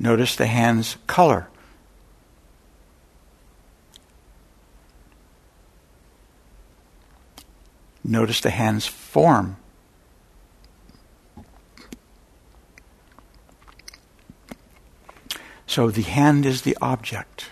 Notice 0.00 0.34
the 0.34 0.46
hand's 0.46 0.96
color. 1.06 1.46
Notice 8.02 8.40
the 8.40 8.50
hand's 8.50 8.88
form. 8.88 9.56
So 15.68 15.90
the 15.90 16.02
hand 16.02 16.46
is 16.46 16.62
the 16.62 16.76
object. 16.80 17.50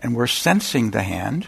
And 0.00 0.14
we're 0.14 0.26
sensing 0.26 0.90
the 0.90 1.02
hand. 1.02 1.46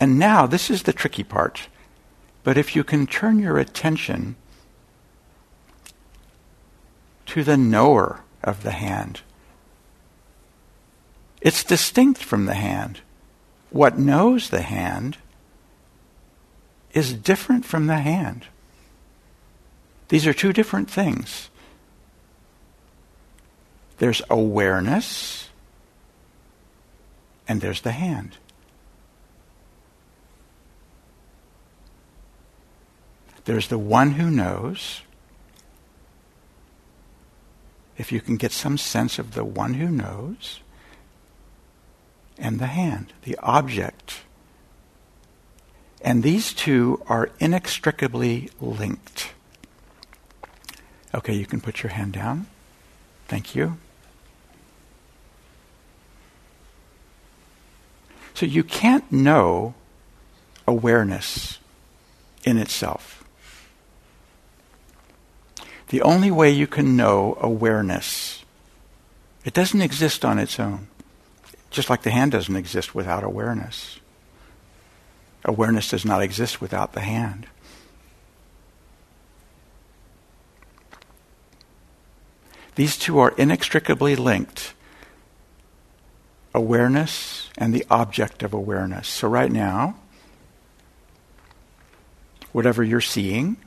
And 0.00 0.18
now, 0.18 0.46
this 0.46 0.70
is 0.70 0.82
the 0.82 0.92
tricky 0.92 1.22
part. 1.22 1.68
But 2.42 2.56
if 2.56 2.74
you 2.74 2.82
can 2.82 3.06
turn 3.06 3.38
your 3.38 3.58
attention 3.58 4.36
to 7.26 7.44
the 7.44 7.56
knower 7.56 8.22
of 8.42 8.62
the 8.62 8.72
hand, 8.72 9.20
it's 11.42 11.64
distinct 11.64 12.24
from 12.24 12.46
the 12.46 12.54
hand. 12.54 13.00
What 13.70 13.98
knows 13.98 14.48
the 14.48 14.62
hand 14.62 15.18
is 16.92 17.12
different 17.12 17.66
from 17.66 17.88
the 17.88 17.98
hand. 17.98 18.46
These 20.08 20.26
are 20.26 20.32
two 20.32 20.54
different 20.54 20.90
things. 20.90 21.50
There's 23.98 24.22
awareness, 24.28 25.48
and 27.48 27.60
there's 27.60 27.80
the 27.80 27.92
hand. 27.92 28.36
There's 33.46 33.68
the 33.68 33.78
one 33.78 34.12
who 34.12 34.30
knows. 34.30 35.02
If 37.96 38.12
you 38.12 38.20
can 38.20 38.36
get 38.36 38.52
some 38.52 38.76
sense 38.76 39.18
of 39.18 39.32
the 39.32 39.44
one 39.44 39.74
who 39.74 39.88
knows, 39.88 40.60
and 42.38 42.58
the 42.58 42.66
hand, 42.66 43.14
the 43.22 43.38
object. 43.38 44.20
And 46.02 46.22
these 46.22 46.52
two 46.52 47.02
are 47.08 47.30
inextricably 47.38 48.50
linked. 48.60 49.32
Okay, 51.14 51.32
you 51.32 51.46
can 51.46 51.60
put 51.60 51.82
your 51.82 51.92
hand 51.92 52.12
down. 52.12 52.46
Thank 53.28 53.54
you. 53.54 53.78
So 58.36 58.44
you 58.44 58.62
can't 58.62 59.10
know 59.10 59.72
awareness 60.68 61.58
in 62.44 62.58
itself. 62.58 63.24
The 65.88 66.02
only 66.02 66.30
way 66.30 66.50
you 66.50 66.66
can 66.66 66.98
know 66.98 67.38
awareness, 67.40 68.44
it 69.46 69.54
doesn't 69.54 69.80
exist 69.80 70.22
on 70.22 70.38
its 70.38 70.60
own. 70.60 70.88
Just 71.70 71.88
like 71.88 72.02
the 72.02 72.10
hand 72.10 72.32
doesn't 72.32 72.54
exist 72.54 72.94
without 72.94 73.24
awareness. 73.24 74.00
Awareness 75.46 75.88
does 75.88 76.04
not 76.04 76.20
exist 76.20 76.60
without 76.60 76.92
the 76.92 77.00
hand. 77.00 77.46
These 82.74 82.98
two 82.98 83.18
are 83.18 83.32
inextricably 83.38 84.14
linked 84.14 84.74
awareness 86.56 87.50
and 87.56 87.72
the 87.72 87.84
object 87.90 88.42
of 88.42 88.52
awareness. 88.52 89.06
So, 89.06 89.28
right 89.28 89.52
now, 89.52 89.96
whatever 92.52 92.82
you're 92.82 93.00
seeing, 93.00 93.58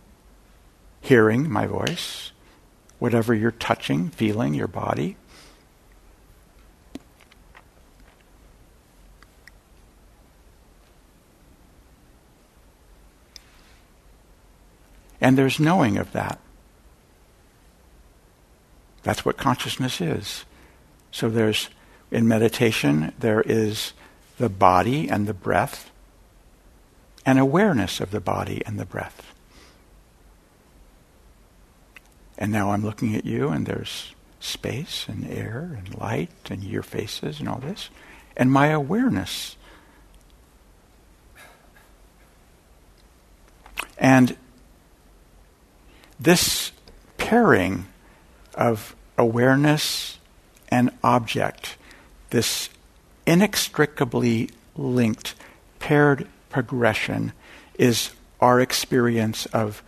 hearing 1.00 1.50
my 1.50 1.68
voice, 1.68 2.32
whatever 2.98 3.34
you're 3.34 3.52
touching, 3.52 4.10
feeling, 4.10 4.54
your 4.54 4.68
body, 4.68 5.16
And 15.22 15.38
there's 15.38 15.60
knowing 15.60 15.98
of 15.98 16.12
that. 16.14 16.40
That's 19.04 19.26
what 19.26 19.38
consciousness 19.38 20.02
is. 20.02 20.46
So 21.12 21.30
there's 21.30 21.70
in 22.12 22.28
meditation, 22.28 23.14
there 23.20 23.42
is 23.42 23.94
the 24.38 24.50
body 24.50 25.10
and 25.10 25.28
the 25.28 25.34
breath, 25.34 25.92
and 27.26 27.38
awareness 27.38 28.00
of 28.00 28.12
the 28.12 28.22
body 28.22 28.64
and 28.66 28.80
the 28.80 28.86
breath. 28.86 29.34
And 32.38 32.52
now 32.52 32.72
I'm 32.72 32.84
looking 32.84 33.16
at 33.16 33.26
you, 33.26 33.50
and 33.50 33.66
there's 33.66 34.14
space 34.40 35.06
and 35.08 35.30
air 35.30 35.78
and 35.78 35.98
light 35.98 36.32
and 36.50 36.64
your 36.64 36.84
faces 36.84 37.40
and 37.40 37.50
all 37.50 37.60
this, 37.60 37.90
and 38.38 38.52
my 38.52 38.68
awareness. 38.68 39.58
And 43.98 44.38
this 46.18 46.72
pairing 47.18 47.88
of 48.56 48.96
awareness 49.18 50.18
and 50.70 50.92
object 51.04 51.76
this 52.30 52.70
inextricably 53.26 54.50
linked, 54.76 55.36
paired 55.80 56.28
progression 56.50 57.34
is 57.78 58.12
our 58.40 58.60
experience 58.60 59.46
of 59.48 59.84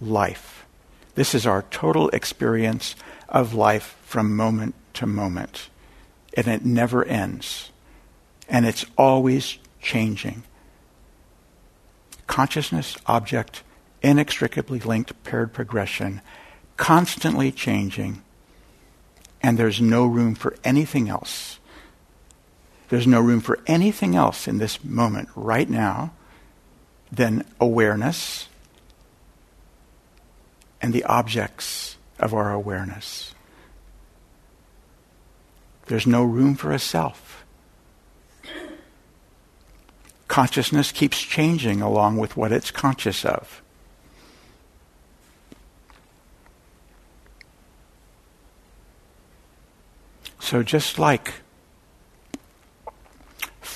life. 0.00 0.66
This 1.14 1.34
is 1.34 1.46
our 1.46 1.62
total 1.70 2.08
experience 2.10 2.94
of 3.28 3.54
life 3.54 3.96
from 4.02 4.36
moment 4.36 4.74
to 4.94 5.06
moment. 5.06 5.68
And 6.34 6.46
it 6.46 6.64
never 6.64 7.04
ends. 7.04 7.70
And 8.48 8.66
it's 8.66 8.84
always 8.96 9.58
changing. 9.80 10.42
Consciousness, 12.26 12.96
object, 13.06 13.62
inextricably 14.02 14.80
linked, 14.80 15.22
paired 15.24 15.52
progression, 15.52 16.20
constantly 16.76 17.52
changing. 17.52 18.22
And 19.42 19.58
there's 19.58 19.80
no 19.80 20.06
room 20.06 20.34
for 20.34 20.56
anything 20.64 21.08
else. 21.08 21.59
There's 22.90 23.06
no 23.06 23.20
room 23.20 23.40
for 23.40 23.60
anything 23.68 24.16
else 24.16 24.48
in 24.48 24.58
this 24.58 24.84
moment 24.84 25.28
right 25.36 25.70
now 25.70 26.12
than 27.10 27.44
awareness 27.60 28.48
and 30.82 30.92
the 30.92 31.04
objects 31.04 31.96
of 32.18 32.34
our 32.34 32.52
awareness. 32.52 33.32
There's 35.86 36.06
no 36.06 36.24
room 36.24 36.56
for 36.56 36.72
a 36.72 36.80
self. 36.80 37.44
Consciousness 40.26 40.90
keeps 40.90 41.20
changing 41.20 41.80
along 41.80 42.16
with 42.16 42.36
what 42.36 42.50
it's 42.50 42.72
conscious 42.72 43.24
of. 43.24 43.62
So, 50.40 50.64
just 50.64 50.98
like 50.98 51.34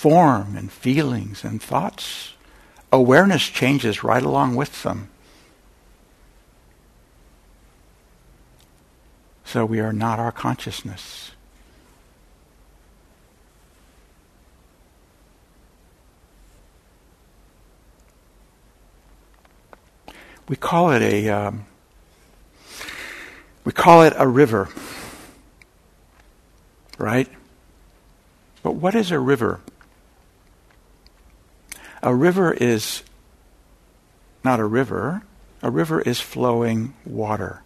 form 0.05 0.55
and 0.55 0.71
feelings 0.71 1.45
and 1.45 1.63
thoughts, 1.63 2.35
awareness 2.93 3.49
changes 3.49 4.05
right 4.05 4.23
along 4.23 4.55
with 4.55 4.83
them. 4.83 5.09
So 9.47 9.65
we 9.65 9.81
are 9.81 9.95
not 9.95 10.19
our 10.19 10.31
consciousness. 10.31 11.31
We 20.51 20.57
call 20.57 20.93
it 20.93 21.01
a 21.01 21.31
um, 21.31 21.65
we 23.65 23.73
call 23.73 24.03
it 24.03 24.13
a 24.19 24.29
river, 24.29 24.69
right? 26.99 27.31
But 28.63 28.73
what 28.73 28.95
is 28.95 29.11
a 29.11 29.19
river? 29.19 29.61
A 32.05 32.15
river 32.15 32.53
is 32.53 33.03
not 34.45 34.61
a 34.61 34.65
river. 34.67 35.23
A 35.63 35.71
river 35.71 36.03
is 36.03 36.21
flowing 36.21 36.93
water. 37.07 37.63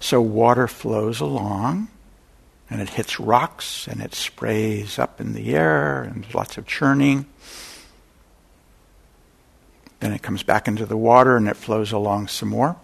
So 0.00 0.20
water 0.20 0.66
flows 0.66 1.20
along 1.20 1.86
and 2.68 2.82
it 2.82 2.88
hits 2.90 3.20
rocks 3.20 3.86
and 3.86 4.00
it 4.02 4.12
sprays 4.12 4.98
up 4.98 5.20
in 5.20 5.34
the 5.34 5.54
air 5.54 6.02
and 6.02 6.24
there's 6.24 6.34
lots 6.34 6.58
of 6.58 6.66
churning. 6.66 7.26
Then 10.00 10.12
it 10.12 10.20
comes 10.20 10.42
back 10.42 10.66
into 10.66 10.84
the 10.84 10.96
water 10.96 11.36
and 11.36 11.46
it 11.46 11.56
flows 11.56 11.92
along 11.92 12.26
some 12.26 12.48
more. 12.48 12.74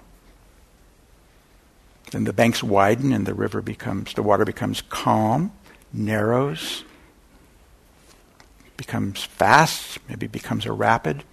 Then 2.12 2.22
the 2.22 2.32
banks 2.32 2.62
widen 2.62 3.12
and 3.12 3.26
the 3.26 3.34
river 3.34 3.60
becomes, 3.60 4.14
the 4.14 4.22
water 4.22 4.44
becomes 4.44 4.82
calm, 4.82 5.50
narrows, 5.92 6.84
becomes 8.78 9.24
fast, 9.24 9.98
maybe 10.08 10.26
becomes 10.26 10.64
a 10.64 10.72
rapid. 10.72 11.24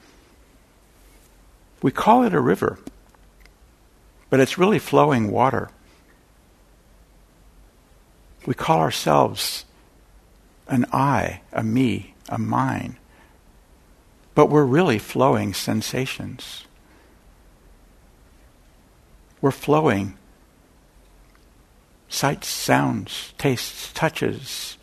We 1.81 1.91
call 1.91 2.23
it 2.23 2.33
a 2.33 2.41
river, 2.41 2.77
but 4.29 4.41
it's 4.41 4.57
really 4.57 4.79
flowing 4.79 5.31
water. 5.31 5.69
We 8.45 8.53
call 8.53 8.79
ourselves 8.79 9.63
an 10.67 10.85
I, 10.91 11.39
a 11.53 11.63
me, 11.63 12.15
a 12.27 12.37
mine 12.37 12.97
but 14.35 14.49
we're 14.49 14.65
really 14.65 14.99
flowing 14.99 15.53
sensations. 15.53 16.65
We're 19.41 19.51
flowing 19.51 20.17
sights, 22.09 22.49
sounds, 22.49 23.33
tastes, 23.37 23.91
touches, 23.93 24.77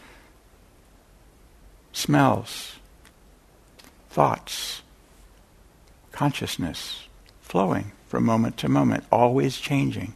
smells, 1.92 2.76
thoughts, 4.10 4.82
consciousness, 6.10 7.06
flowing 7.40 7.92
from 8.08 8.24
moment 8.24 8.56
to 8.58 8.68
moment, 8.68 9.04
always 9.10 9.58
changing. 9.58 10.14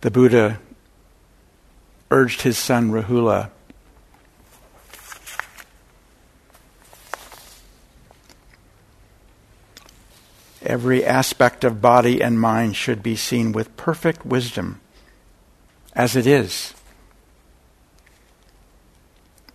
The 0.00 0.10
Buddha 0.10 0.60
urged 2.10 2.42
his 2.42 2.56
son 2.56 2.90
Rahula 2.90 3.50
Every 10.62 11.04
aspect 11.04 11.64
of 11.64 11.80
body 11.80 12.22
and 12.22 12.38
mind 12.38 12.76
should 12.76 13.02
be 13.02 13.16
seen 13.16 13.52
with 13.52 13.76
perfect 13.76 14.26
wisdom, 14.26 14.80
as 15.94 16.16
it 16.16 16.26
is. 16.26 16.74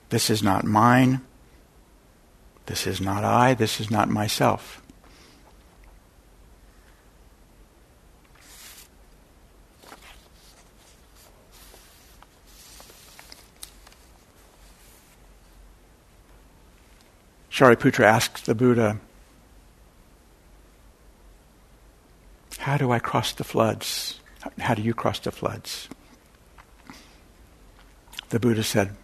This 0.10 0.30
is 0.30 0.41
not 0.41 0.63
mine. 0.63 1.22
This 2.65 2.88
is 2.88 3.00
not 3.00 3.24
I. 3.24 3.54
This 3.54 3.80
is 3.80 3.91
not 3.91 4.10
myself. 4.10 4.82
Shariputra 17.52 18.04
asks 18.04 18.41
the 18.41 18.54
Buddha, 18.54 19.00
How 22.65 22.78
do 22.78 22.91
I 22.91 22.97
cross 22.97 23.32
the 23.32 23.43
floods? 23.43 24.19
How 24.58 24.73
do 24.73 24.82
you 24.82 24.95
cross 24.95 25.19
the 25.19 25.32
floods? 25.32 25.88
The 28.30 28.39
Buddha 28.39 28.63
said, 28.63 28.95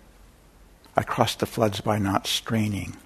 I 0.97 1.03
cross 1.03 1.35
the 1.35 1.45
floods 1.45 1.79
by 1.79 1.99
not 1.99 2.25
straining. 2.25 2.97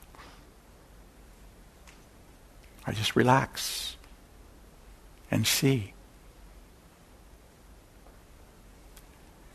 I 2.88 2.94
just 2.94 3.18
relax 3.18 3.98
and 5.30 5.46
see. 5.46 5.92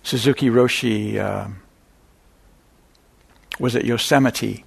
Suzuki 0.03 0.51
Roshi 0.51 1.17
uh, 1.17 1.49
was 3.59 3.75
at 3.75 3.87
Yosemite 3.87 4.67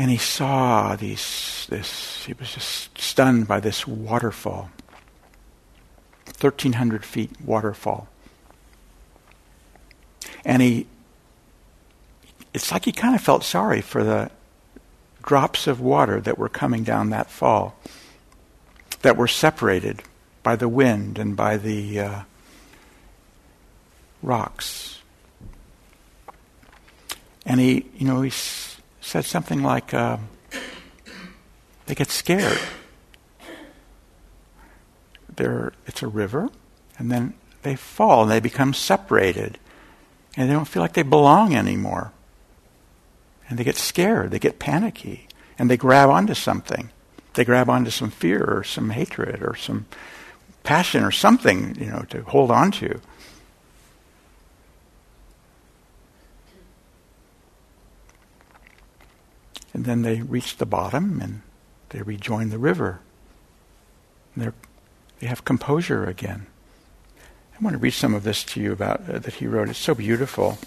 and 0.00 0.10
he 0.10 0.16
saw 0.16 0.96
these, 0.96 1.66
this, 1.68 2.24
he 2.24 2.32
was 2.32 2.54
just 2.54 2.96
stunned 2.96 3.46
by 3.46 3.60
this 3.60 3.86
waterfall. 3.86 4.70
1,300 6.24 7.04
feet 7.04 7.30
waterfall. 7.44 8.08
And 10.42 10.62
he, 10.62 10.86
it's 12.54 12.72
like 12.72 12.86
he 12.86 12.92
kind 12.92 13.14
of 13.14 13.20
felt 13.20 13.44
sorry 13.44 13.82
for 13.82 14.02
the 14.02 14.30
drops 15.22 15.66
of 15.66 15.82
water 15.82 16.18
that 16.18 16.38
were 16.38 16.48
coming 16.48 16.82
down 16.82 17.10
that 17.10 17.30
fall, 17.30 17.76
that 19.02 19.18
were 19.18 19.28
separated 19.28 20.02
by 20.42 20.56
the 20.56 20.66
wind 20.66 21.18
and 21.18 21.36
by 21.36 21.58
the 21.58 22.00
uh, 22.00 22.20
rocks. 24.22 25.02
And 27.44 27.60
he, 27.60 27.84
you 27.98 28.06
know, 28.06 28.22
he 28.22 28.30
said 29.10 29.24
something 29.24 29.60
like, 29.60 29.92
uh, 29.92 30.18
they 31.86 31.96
get 31.96 32.12
scared. 32.12 32.60
They're, 35.34 35.72
it's 35.84 36.00
a 36.00 36.06
river, 36.06 36.48
and 36.96 37.10
then 37.10 37.34
they 37.62 37.74
fall 37.74 38.22
and 38.22 38.30
they 38.30 38.38
become 38.38 38.72
separated, 38.72 39.58
and 40.36 40.48
they 40.48 40.52
don't 40.52 40.68
feel 40.68 40.80
like 40.80 40.92
they 40.92 41.02
belong 41.02 41.56
anymore. 41.56 42.12
And 43.48 43.58
they 43.58 43.64
get 43.64 43.74
scared, 43.74 44.30
they 44.30 44.38
get 44.38 44.60
panicky, 44.60 45.26
and 45.58 45.68
they 45.68 45.76
grab 45.76 46.08
onto 46.08 46.34
something. 46.34 46.90
They 47.34 47.44
grab 47.44 47.68
onto 47.68 47.90
some 47.90 48.12
fear 48.12 48.44
or 48.44 48.62
some 48.62 48.90
hatred 48.90 49.42
or 49.42 49.56
some 49.56 49.86
passion 50.62 51.02
or 51.02 51.10
something, 51.10 51.74
you 51.80 51.86
know, 51.86 52.04
to 52.10 52.22
hold 52.22 52.52
on 52.52 52.70
to. 52.72 53.00
And 59.72 59.84
then 59.84 60.02
they 60.02 60.20
reach 60.22 60.56
the 60.56 60.66
bottom 60.66 61.20
and 61.20 61.42
they 61.90 62.02
rejoin 62.02 62.50
the 62.50 62.58
river. 62.58 63.00
And 64.34 64.52
they 65.20 65.26
have 65.26 65.44
composure 65.44 66.04
again. 66.04 66.46
I 67.60 67.62
want 67.62 67.74
to 67.74 67.78
read 67.78 67.90
some 67.90 68.14
of 68.14 68.22
this 68.22 68.42
to 68.44 68.60
you 68.60 68.72
about 68.72 69.08
uh, 69.08 69.18
that 69.18 69.34
he 69.34 69.46
wrote. 69.46 69.68
It's 69.68 69.78
so 69.78 69.94
beautiful. 69.94 70.58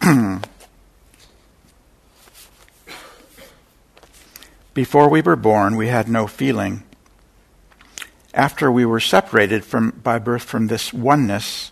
Before 4.74 5.08
we 5.08 5.22
were 5.22 5.36
born, 5.36 5.76
we 5.76 5.86
had 5.86 6.08
no 6.08 6.26
feeling 6.26 6.82
after 8.34 8.70
we 8.70 8.84
were 8.84 9.00
separated 9.00 9.64
from, 9.64 9.90
by 10.02 10.18
birth 10.18 10.42
from 10.42 10.66
this 10.66 10.92
oneness, 10.92 11.70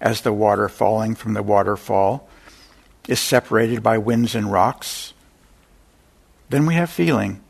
as 0.00 0.20
the 0.20 0.32
water 0.32 0.68
falling 0.68 1.14
from 1.14 1.32
the 1.32 1.42
waterfall 1.42 2.28
is 3.08 3.18
separated 3.18 3.82
by 3.82 3.96
winds 3.96 4.34
and 4.34 4.52
rocks, 4.52 5.14
then 6.50 6.66
we 6.66 6.74
have 6.74 6.90
feeling. 6.90 7.42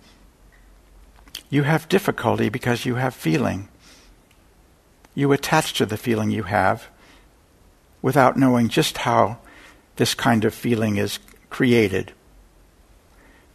You 1.51 1.65
have 1.65 1.89
difficulty 1.89 2.49
because 2.49 2.87
you 2.87 2.95
have 2.95 3.15
feeling. 3.15 3.69
You 5.15 5.33
attach 5.33 5.75
to 5.75 5.87
the 5.87 5.97
feeling 5.97 6.31
you 6.31 6.45
have 6.45 6.89
without 8.01 8.37
knowing 8.37 8.69
just 8.69 8.99
how 8.99 9.39
this 9.97 10.15
kind 10.15 10.45
of 10.45 10.55
feeling 10.55 10.99
is 10.99 11.19
created. 11.51 12.13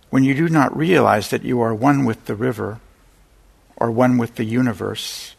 When 0.10 0.23
you 0.23 0.34
do 0.34 0.49
not 0.49 0.75
realize 0.75 1.30
that 1.30 1.43
you 1.43 1.62
are 1.62 1.73
one 1.73 2.04
with 2.04 2.25
the 2.25 2.36
river, 2.36 2.82
or 3.81 3.89
one 3.89 4.19
with 4.19 4.35
the 4.35 4.45
universe, 4.45 5.35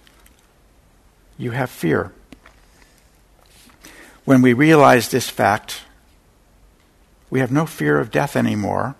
you 1.39 1.53
have 1.53 1.71
fear. 1.71 2.11
When 4.25 4.43
we 4.43 4.53
realize 4.53 5.09
this 5.09 5.31
fact, 5.31 5.83
we 7.31 7.39
have 7.39 7.53
no 7.53 7.67
fear 7.67 8.01
of 8.01 8.11
death 8.11 8.35
anymore. 8.35 8.97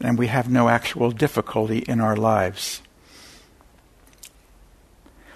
and 0.00 0.18
we 0.18 0.26
have 0.26 0.50
no 0.50 0.68
actual 0.68 1.12
difficulty 1.12 1.78
in 1.78 2.00
our 2.00 2.16
lives. 2.16 2.82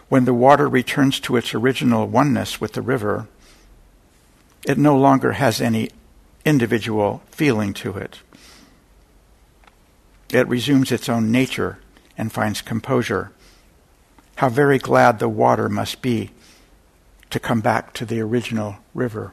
When 0.09 0.25
the 0.25 0.35
water 0.35 0.67
returns 0.67 1.21
to 1.21 1.37
its 1.37 1.55
original 1.55 2.09
oneness 2.09 2.61
with 2.61 2.73
the 2.73 2.83
river, 2.83 3.29
it 4.65 4.77
no 4.77 4.97
longer 4.97 5.33
has 5.33 5.61
any 5.61 5.91
individual 6.45 7.23
feeling 7.31 7.75
to 7.75 7.97
it. 7.97 8.23
It 10.31 10.49
resumes 10.49 10.91
its 10.91 11.09
own 11.09 11.31
nature 11.31 11.79
and 12.17 12.33
finds 12.33 12.63
composure. 12.63 13.33
How 14.37 14.49
very 14.49 14.79
glad 14.79 15.19
the 15.19 15.29
water 15.29 15.69
must 15.69 16.03
be 16.03 16.31
to 17.31 17.41
come 17.41 17.61
back 17.61 17.93
to 17.95 18.05
the 18.05 18.21
original 18.21 18.77
river. 18.95 19.33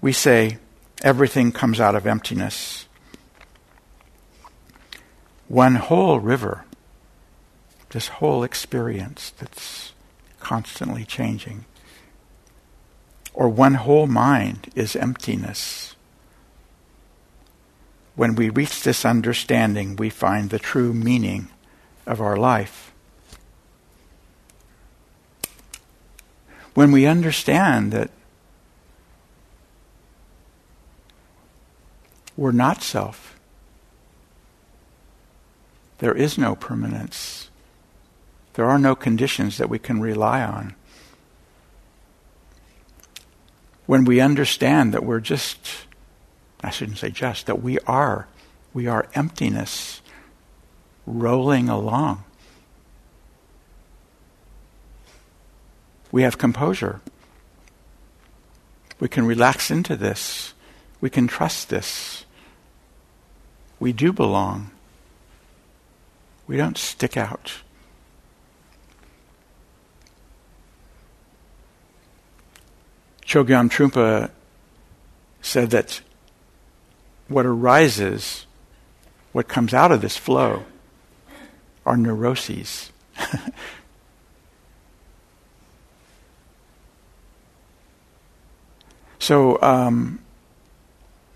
We 0.00 0.12
say 0.12 0.58
everything 1.02 1.52
comes 1.52 1.80
out 1.80 1.94
of 1.94 2.06
emptiness. 2.06 2.86
One 5.48 5.76
whole 5.76 6.20
river, 6.20 6.64
this 7.90 8.08
whole 8.08 8.42
experience 8.44 9.30
that's 9.38 9.92
constantly 10.40 11.04
changing, 11.04 11.64
or 13.32 13.48
one 13.48 13.74
whole 13.74 14.06
mind 14.06 14.70
is 14.74 14.94
emptiness. 14.94 15.96
When 18.18 18.34
we 18.34 18.50
reach 18.50 18.82
this 18.82 19.04
understanding, 19.04 19.94
we 19.94 20.10
find 20.10 20.50
the 20.50 20.58
true 20.58 20.92
meaning 20.92 21.50
of 22.04 22.20
our 22.20 22.36
life. 22.36 22.92
When 26.74 26.90
we 26.90 27.06
understand 27.06 27.92
that 27.92 28.10
we're 32.36 32.50
not 32.50 32.82
self, 32.82 33.38
there 35.98 36.12
is 36.12 36.36
no 36.36 36.56
permanence, 36.56 37.50
there 38.54 38.66
are 38.66 38.80
no 38.80 38.96
conditions 38.96 39.58
that 39.58 39.70
we 39.70 39.78
can 39.78 40.00
rely 40.00 40.42
on. 40.42 40.74
When 43.86 44.04
we 44.04 44.20
understand 44.20 44.92
that 44.92 45.04
we're 45.04 45.20
just, 45.20 45.86
I 46.62 46.70
shouldn't 46.70 46.98
say 46.98 47.10
just, 47.10 47.46
that 47.46 47.62
we 47.62 47.78
are, 47.80 48.26
we 48.74 48.86
are 48.86 49.08
emptiness 49.14 50.00
rolling 51.06 51.68
along. 51.68 52.24
We 56.10 56.22
have 56.22 56.38
composure. 56.38 57.00
We 58.98 59.08
can 59.08 59.26
relax 59.26 59.70
into 59.70 59.96
this. 59.96 60.54
We 61.00 61.10
can 61.10 61.28
trust 61.28 61.68
this. 61.68 62.24
We 63.78 63.92
do 63.92 64.12
belong. 64.12 64.70
We 66.46 66.56
don't 66.56 66.78
stick 66.78 67.16
out. 67.16 67.52
Chogyam 73.24 73.68
Trungpa 73.68 74.30
said 75.42 75.70
that 75.70 76.00
what 77.28 77.46
arises, 77.46 78.46
what 79.32 79.46
comes 79.48 79.72
out 79.74 79.92
of 79.92 80.00
this 80.00 80.16
flow, 80.16 80.64
are 81.84 81.96
neuroses. 81.96 82.90
so 89.18 89.60
um, 89.62 90.20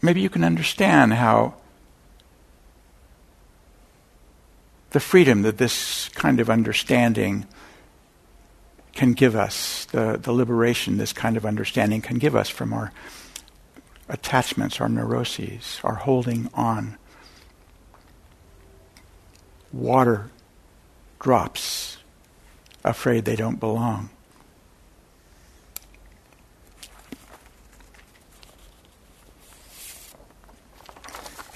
maybe 0.00 0.20
you 0.20 0.28
can 0.28 0.44
understand 0.44 1.14
how 1.14 1.54
the 4.90 5.00
freedom 5.00 5.42
that 5.42 5.58
this 5.58 6.08
kind 6.10 6.38
of 6.40 6.50
understanding 6.50 7.46
can 8.92 9.12
give 9.14 9.34
us, 9.34 9.86
the, 9.86 10.18
the 10.20 10.32
liberation 10.32 10.98
this 10.98 11.12
kind 11.14 11.36
of 11.36 11.46
understanding 11.46 12.02
can 12.02 12.18
give 12.18 12.36
us 12.36 12.50
from 12.50 12.72
our 12.74 12.92
attachments, 14.08 14.80
our 14.80 14.88
neuroses, 14.88 15.80
our 15.84 15.94
holding 15.94 16.50
on. 16.54 16.98
Water 19.72 20.30
drops, 21.20 21.98
afraid 22.84 23.24
they 23.24 23.36
don't 23.36 23.60
belong. 23.60 24.10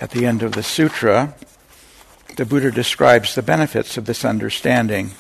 At 0.01 0.11
the 0.11 0.27
end 0.27 0.43
of 0.43 0.53
the 0.53 0.63
sutra, 0.63 1.35
the 2.37 2.45
Buddha 2.45 2.71
describes 2.71 3.35
the 3.35 3.43
benefits 3.43 3.97
of 3.97 4.05
this 4.05 4.25
understanding. 4.25 5.13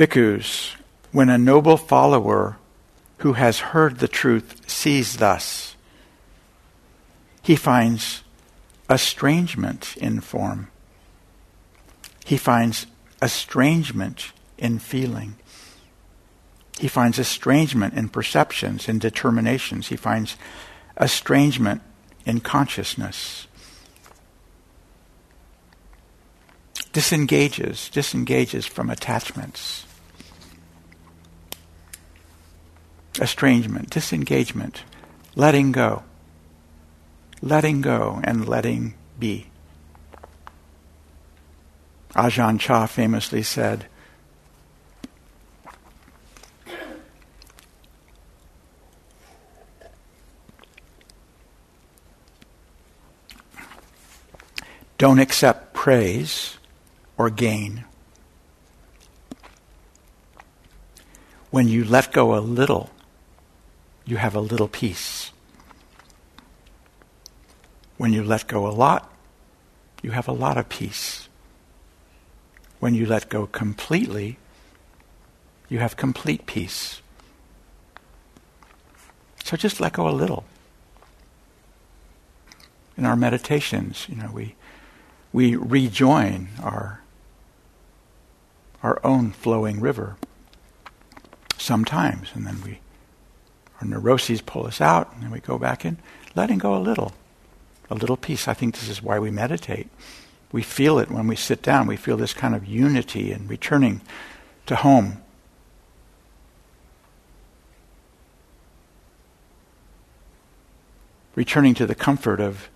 Bhikkhus, 0.00 0.76
when 1.12 1.28
a 1.28 1.36
noble 1.36 1.76
follower 1.76 2.56
who 3.18 3.34
has 3.34 3.58
heard 3.58 3.98
the 3.98 4.08
truth 4.08 4.66
sees 4.66 5.18
thus, 5.18 5.76
he 7.42 7.54
finds 7.54 8.22
estrangement 8.88 9.98
in 9.98 10.22
form. 10.22 10.68
He 12.24 12.38
finds 12.38 12.86
estrangement 13.20 14.32
in 14.56 14.78
feeling. 14.78 15.36
He 16.78 16.88
finds 16.88 17.18
estrangement 17.18 17.92
in 17.92 18.08
perceptions, 18.08 18.88
in 18.88 19.00
determinations. 19.00 19.88
He 19.88 19.96
finds 19.96 20.38
estrangement 20.98 21.82
in 22.24 22.40
consciousness. 22.40 23.48
Disengages, 26.94 27.90
disengages 27.90 28.64
from 28.64 28.88
attachments. 28.88 29.84
Estrangement, 33.18 33.90
disengagement, 33.90 34.84
letting 35.34 35.72
go, 35.72 36.02
letting 37.42 37.80
go 37.80 38.20
and 38.22 38.48
letting 38.48 38.94
be. 39.18 39.46
Ajahn 42.14 42.58
Chah 42.58 42.86
famously 42.86 43.42
said, 43.42 43.86
Don't 54.98 55.18
accept 55.18 55.72
praise 55.72 56.58
or 57.16 57.30
gain. 57.30 57.84
When 61.50 61.68
you 61.68 61.84
let 61.84 62.12
go 62.12 62.36
a 62.36 62.40
little, 62.40 62.90
you 64.10 64.16
have 64.16 64.34
a 64.34 64.40
little 64.40 64.66
peace. 64.66 65.30
When 67.96 68.12
you 68.12 68.24
let 68.24 68.48
go 68.48 68.66
a 68.66 68.74
lot, 68.74 69.08
you 70.02 70.10
have 70.10 70.26
a 70.26 70.32
lot 70.32 70.58
of 70.58 70.68
peace. 70.68 71.28
When 72.80 72.92
you 72.92 73.06
let 73.06 73.28
go 73.28 73.46
completely, 73.46 74.38
you 75.68 75.78
have 75.78 75.96
complete 75.96 76.46
peace. 76.46 77.02
So 79.44 79.56
just 79.56 79.80
let 79.80 79.92
go 79.92 80.08
a 80.08 80.10
little. 80.10 80.44
In 82.96 83.06
our 83.06 83.16
meditations, 83.16 84.06
you 84.08 84.16
know, 84.16 84.30
we 84.32 84.56
we 85.32 85.54
rejoin 85.54 86.48
our 86.60 87.00
our 88.82 88.98
own 89.04 89.30
flowing 89.30 89.78
river 89.80 90.16
sometimes, 91.58 92.30
and 92.34 92.44
then 92.44 92.60
we 92.64 92.80
our 93.80 93.86
neuroses 93.86 94.40
pull 94.40 94.66
us 94.66 94.80
out, 94.80 95.12
and 95.14 95.22
then 95.22 95.30
we 95.30 95.40
go 95.40 95.58
back 95.58 95.84
in, 95.84 95.98
letting 96.34 96.58
go 96.58 96.76
a 96.76 96.78
little, 96.78 97.12
a 97.88 97.94
little 97.94 98.16
peace. 98.16 98.46
I 98.46 98.54
think 98.54 98.74
this 98.74 98.88
is 98.88 99.02
why 99.02 99.18
we 99.18 99.30
meditate. 99.30 99.88
We 100.52 100.62
feel 100.62 100.98
it 100.98 101.10
when 101.10 101.26
we 101.26 101.36
sit 101.36 101.62
down. 101.62 101.86
We 101.86 101.96
feel 101.96 102.16
this 102.16 102.34
kind 102.34 102.54
of 102.54 102.66
unity 102.66 103.32
and 103.32 103.48
returning 103.48 104.00
to 104.66 104.76
home. 104.76 105.22
Returning 111.34 111.74
to 111.74 111.86
the 111.86 111.94
comfort 111.94 112.40
of 112.40 112.68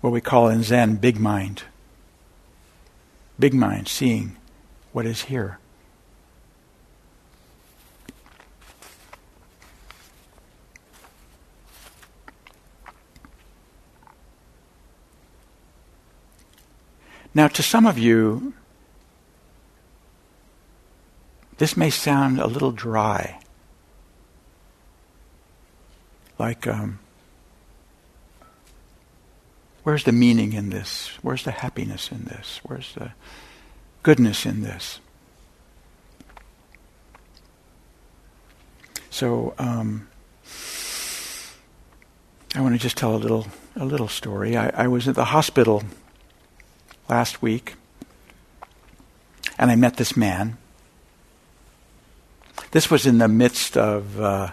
what 0.00 0.12
we 0.12 0.20
call 0.20 0.48
in 0.48 0.62
Zen 0.62 0.96
big 0.96 1.18
mind. 1.18 1.64
Big 3.38 3.52
mind, 3.52 3.88
seeing 3.88 4.36
what 4.92 5.04
is 5.04 5.22
here. 5.22 5.58
Now, 17.40 17.48
to 17.48 17.62
some 17.62 17.86
of 17.86 17.96
you, 17.96 18.52
this 21.56 21.74
may 21.74 21.88
sound 21.88 22.38
a 22.38 22.46
little 22.46 22.70
dry. 22.70 23.40
Like, 26.38 26.66
um, 26.66 26.98
where's 29.84 30.04
the 30.04 30.12
meaning 30.12 30.52
in 30.52 30.68
this? 30.68 31.12
Where's 31.22 31.44
the 31.44 31.52
happiness 31.52 32.12
in 32.12 32.24
this? 32.24 32.60
Where's 32.62 32.92
the 32.92 33.12
goodness 34.02 34.44
in 34.44 34.60
this? 34.60 35.00
So, 39.08 39.54
um, 39.58 40.08
I 42.54 42.60
want 42.60 42.74
to 42.74 42.78
just 42.78 42.98
tell 42.98 43.16
a 43.16 43.22
little 43.24 43.46
a 43.76 43.86
little 43.86 44.08
story. 44.08 44.58
I, 44.58 44.84
I 44.84 44.88
was 44.88 45.08
at 45.08 45.14
the 45.14 45.24
hospital 45.24 45.84
last 47.10 47.42
week, 47.42 47.74
and 49.58 49.70
I 49.70 49.76
met 49.76 49.96
this 49.96 50.16
man. 50.16 50.56
This 52.70 52.90
was 52.90 53.04
in 53.04 53.18
the 53.18 53.28
midst 53.28 53.76
of. 53.76 54.20
Uh, 54.20 54.52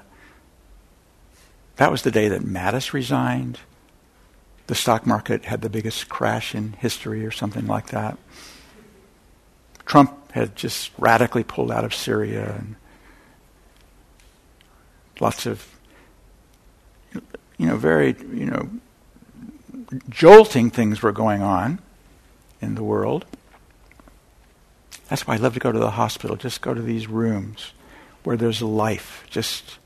that 1.77 1.91
was 1.91 2.01
the 2.01 2.11
day 2.11 2.27
that 2.27 2.41
Mattis 2.41 2.91
resigned. 2.91 3.59
The 4.65 4.73
stock 4.73 5.05
market 5.05 5.45
had 5.45 5.61
the 5.61 5.69
biggest 5.69 6.09
crash 6.09 6.55
in 6.55 6.73
history, 6.73 7.23
or 7.23 7.31
something 7.31 7.67
like 7.67 7.87
that. 7.87 8.17
Trump 9.85 10.31
had 10.31 10.55
just 10.55 10.91
radically 10.97 11.43
pulled 11.43 11.71
out 11.71 11.85
of 11.85 11.93
Syria, 11.93 12.55
and 12.57 12.75
lots 15.21 15.45
of 15.45 15.69
you 17.57 17.65
know, 17.65 17.77
very, 17.77 18.15
you 18.33 18.45
know, 18.45 18.69
jolting 20.09 20.69
things 20.69 21.01
were 21.01 21.11
going 21.11 21.41
on 21.41 21.79
in 22.61 22.75
the 22.75 22.83
world. 22.83 23.25
That's 25.09 25.25
why 25.25 25.35
I 25.35 25.37
love 25.37 25.53
to 25.53 25.59
go 25.59 25.71
to 25.71 25.79
the 25.79 25.91
hospital. 25.91 26.35
Just 26.35 26.61
go 26.61 26.73
to 26.73 26.81
these 26.81 27.07
rooms 27.07 27.73
where 28.23 28.37
there's 28.37 28.61
life, 28.61 29.25
just, 29.29 29.77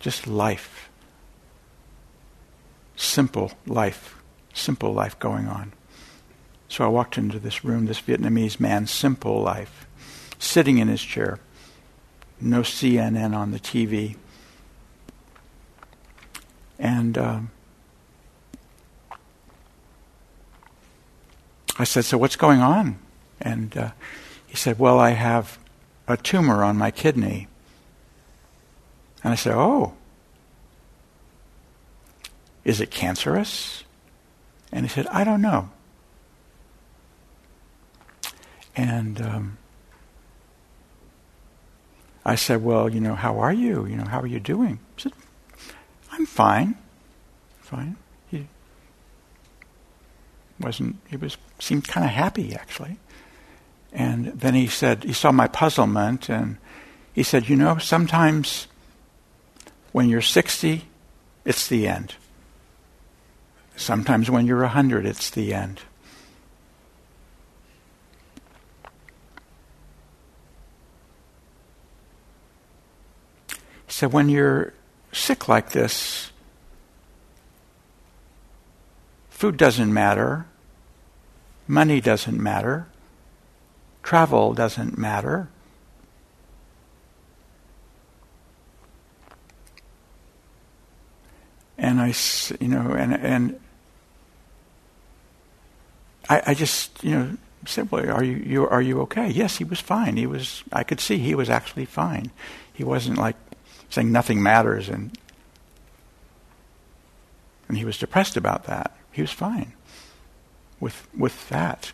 just 0.00 0.26
life, 0.26 0.90
simple 2.96 3.52
life, 3.66 4.16
simple 4.52 4.92
life 4.92 5.18
going 5.18 5.46
on. 5.46 5.72
So 6.68 6.84
I 6.84 6.88
walked 6.88 7.16
into 7.16 7.38
this 7.38 7.64
room, 7.64 7.86
this 7.86 8.00
Vietnamese 8.00 8.60
man, 8.60 8.86
simple 8.86 9.40
life, 9.40 9.86
sitting 10.38 10.78
in 10.78 10.88
his 10.88 11.02
chair, 11.02 11.40
no 12.40 12.60
CNN 12.60 13.34
on 13.34 13.50
the 13.50 13.58
TV 13.58 14.16
and 16.80 17.18
um, 17.18 17.50
I 21.80 21.84
said, 21.84 22.04
So 22.04 22.18
what's 22.18 22.36
going 22.36 22.60
on? 22.60 22.98
And 23.40 23.76
uh, 23.76 23.90
he 24.46 24.56
said, 24.56 24.78
Well, 24.78 24.98
I 24.98 25.10
have 25.10 25.58
a 26.06 26.16
tumor 26.16 26.62
on 26.64 26.76
my 26.76 26.90
kidney. 26.90 27.48
And 29.22 29.32
I 29.32 29.36
said, 29.36 29.54
Oh, 29.54 29.94
is 32.64 32.80
it 32.80 32.90
cancerous? 32.90 33.84
And 34.72 34.84
he 34.84 34.88
said, 34.88 35.06
I 35.08 35.24
don't 35.24 35.40
know. 35.40 35.70
And 38.76 39.20
um, 39.20 39.58
I 42.24 42.34
said, 42.34 42.62
Well, 42.62 42.88
you 42.88 43.00
know, 43.00 43.14
how 43.14 43.38
are 43.38 43.52
you? 43.52 43.86
You 43.86 43.96
know, 43.96 44.04
how 44.04 44.20
are 44.20 44.26
you 44.26 44.40
doing? 44.40 44.78
He 44.96 45.02
said, 45.02 45.12
I'm 46.12 46.26
fine. 46.26 46.76
Fine. 47.60 47.96
Wasn't, 50.60 50.96
he 51.08 51.16
was, 51.16 51.36
seemed 51.58 51.88
kind 51.88 52.04
of 52.04 52.12
happy 52.12 52.54
actually. 52.54 52.98
And 53.92 54.26
then 54.26 54.54
he 54.54 54.66
said, 54.66 55.04
he 55.04 55.12
saw 55.12 55.32
my 55.32 55.48
puzzlement 55.48 56.28
and 56.28 56.58
he 57.12 57.22
said, 57.22 57.48
you 57.48 57.56
know, 57.56 57.78
sometimes 57.78 58.68
when 59.92 60.08
you're 60.08 60.20
60, 60.20 60.84
it's 61.44 61.66
the 61.66 61.88
end. 61.88 62.14
Sometimes 63.74 64.30
when 64.30 64.46
you're 64.46 64.60
100, 64.60 65.06
it's 65.06 65.30
the 65.30 65.54
end. 65.54 65.80
He 73.48 73.56
said, 73.88 74.12
when 74.12 74.28
you're 74.28 74.74
sick 75.12 75.48
like 75.48 75.70
this, 75.70 76.30
food 79.30 79.56
doesn't 79.56 79.92
matter, 79.92 80.46
money 81.70 82.00
doesn't 82.00 82.38
matter, 82.38 82.88
travel 84.02 84.52
doesn't 84.54 84.98
matter. 84.98 85.48
And 91.78 92.00
I, 92.00 92.12
you 92.60 92.68
know, 92.68 92.90
and 92.92 93.14
and 93.14 93.60
I, 96.28 96.42
I 96.48 96.54
just, 96.54 97.02
you 97.02 97.12
know, 97.12 97.36
simply, 97.64 98.08
are 98.08 98.22
you, 98.22 98.36
you 98.36 98.68
are 98.68 98.82
you 98.82 99.00
okay?" 99.02 99.28
Yes, 99.28 99.56
he 99.56 99.64
was 99.64 99.80
fine. 99.80 100.16
He 100.16 100.26
was. 100.26 100.62
I 100.72 100.82
could 100.82 101.00
see 101.00 101.18
he 101.18 101.34
was 101.34 101.48
actually 101.48 101.86
fine. 101.86 102.32
He 102.72 102.84
wasn't 102.84 103.16
like 103.16 103.36
saying 103.88 104.12
nothing 104.12 104.42
matters 104.42 104.88
and 104.88 105.16
and 107.66 107.78
he 107.78 107.84
was 107.84 107.98
depressed 107.98 108.36
about 108.36 108.64
that. 108.64 108.94
He 109.12 109.22
was 109.22 109.32
fine 109.32 109.72
with 110.80 111.06
with 111.16 111.48
that. 111.50 111.92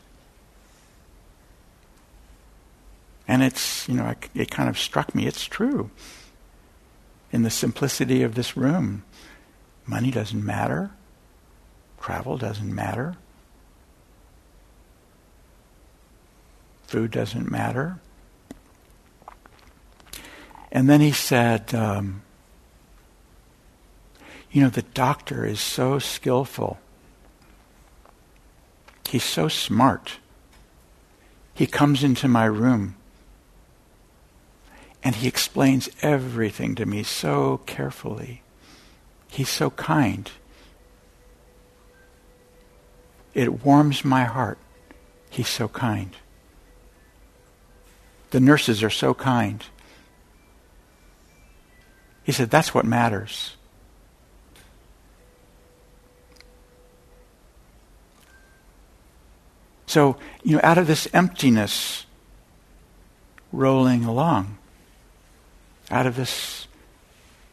And 3.28 3.42
it's, 3.42 3.88
you 3.88 3.94
know, 3.94 4.14
it 4.34 4.50
kind 4.50 4.68
of 4.68 4.78
struck 4.78 5.14
me. 5.14 5.26
It's 5.26 5.44
true. 5.44 5.90
In 7.32 7.42
the 7.42 7.50
simplicity 7.50 8.22
of 8.22 8.36
this 8.36 8.56
room, 8.56 9.02
money 9.84 10.12
doesn't 10.12 10.44
matter. 10.44 10.92
Travel 12.00 12.38
doesn't 12.38 12.72
matter. 12.72 13.16
Food 16.86 17.10
doesn't 17.10 17.50
matter. 17.50 17.98
And 20.70 20.88
then 20.88 21.00
he 21.00 21.10
said, 21.10 21.74
um, 21.74 22.22
You 24.52 24.62
know, 24.62 24.68
the 24.68 24.82
doctor 24.82 25.44
is 25.44 25.58
so 25.58 25.98
skillful. 25.98 26.78
He's 29.08 29.24
so 29.24 29.48
smart. 29.48 30.18
He 31.54 31.66
comes 31.66 32.04
into 32.04 32.28
my 32.28 32.44
room 32.44 32.96
and 35.02 35.14
he 35.14 35.28
explains 35.28 35.88
everything 36.02 36.74
to 36.74 36.86
me 36.86 37.02
so 37.02 37.58
carefully. 37.66 38.42
He's 39.28 39.48
so 39.48 39.70
kind. 39.70 40.30
It 43.34 43.64
warms 43.64 44.04
my 44.04 44.24
heart. 44.24 44.58
He's 45.30 45.48
so 45.48 45.68
kind. 45.68 46.16
The 48.30 48.40
nurses 48.40 48.82
are 48.82 48.90
so 48.90 49.14
kind. 49.14 49.64
He 52.24 52.32
said, 52.32 52.50
That's 52.50 52.74
what 52.74 52.84
matters. 52.84 53.55
So, 59.96 60.18
you 60.42 60.56
know, 60.56 60.60
out 60.62 60.76
of 60.76 60.86
this 60.86 61.08
emptiness 61.14 62.04
rolling 63.50 64.04
along, 64.04 64.58
out 65.90 66.04
of 66.04 66.16
this 66.16 66.66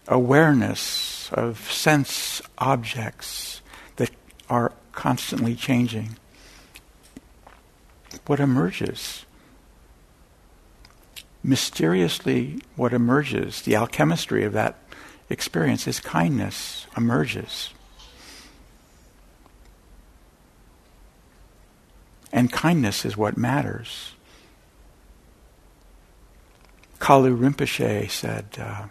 awareness 0.10 1.32
of 1.32 1.72
sense 1.72 2.42
objects 2.58 3.62
that 3.96 4.12
are 4.50 4.74
constantly 4.92 5.56
changing, 5.56 6.18
what 8.26 8.42
emerges? 8.42 9.26
mysteriously 11.46 12.60
what 12.76 12.92
emerges, 12.92 13.62
the 13.62 13.78
alchemistry 13.78 14.44
of 14.44 14.52
that 14.52 14.76
experience 15.30 15.88
is 15.88 16.02
kindness 16.02 16.88
emerges. 16.98 17.70
And 22.34 22.52
kindness 22.52 23.06
is 23.06 23.16
what 23.16 23.38
matters. 23.38 24.12
Kalu 27.00 27.38
Rinpoche 27.38 28.10
said 28.10 28.46
uh, 28.60 28.88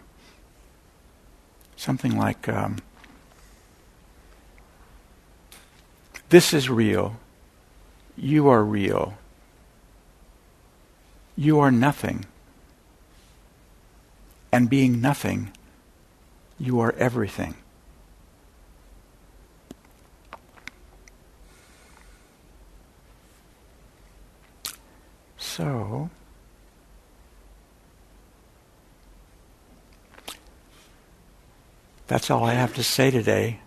something 1.75 2.17
like, 2.17 2.49
um, 2.49 2.77
This 6.29 6.51
is 6.51 6.67
real. 6.67 7.17
You 8.17 8.49
are 8.49 8.63
real. 8.63 9.13
You 11.35 11.59
are 11.59 11.69
nothing 11.69 12.25
and 14.53 14.69
being 14.69 15.01
nothing, 15.01 15.51
you 16.59 16.79
are 16.79 16.93
everything. 16.99 17.55
So, 25.55 26.09
that's 32.07 32.31
all 32.31 32.43
I 32.43 32.55
have 32.55 32.73
to 32.73 32.83
say 32.83 33.11
today. 33.11 33.59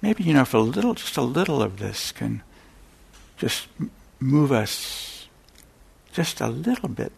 Maybe, 0.00 0.24
you 0.24 0.32
know, 0.32 0.40
if 0.40 0.54
a 0.54 0.58
little, 0.58 0.94
just 0.94 1.18
a 1.18 1.22
little 1.22 1.62
of 1.62 1.78
this 1.78 2.10
can 2.10 2.42
just 3.36 3.68
move 4.18 4.50
us 4.50 5.28
just 6.10 6.40
a 6.40 6.48
little 6.48 6.88
bit, 6.88 7.12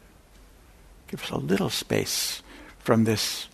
give 1.07 1.23
us 1.23 1.31
a 1.31 1.39
little 1.39 1.71
space 1.71 2.43
from 2.81 3.05
this 3.05 3.47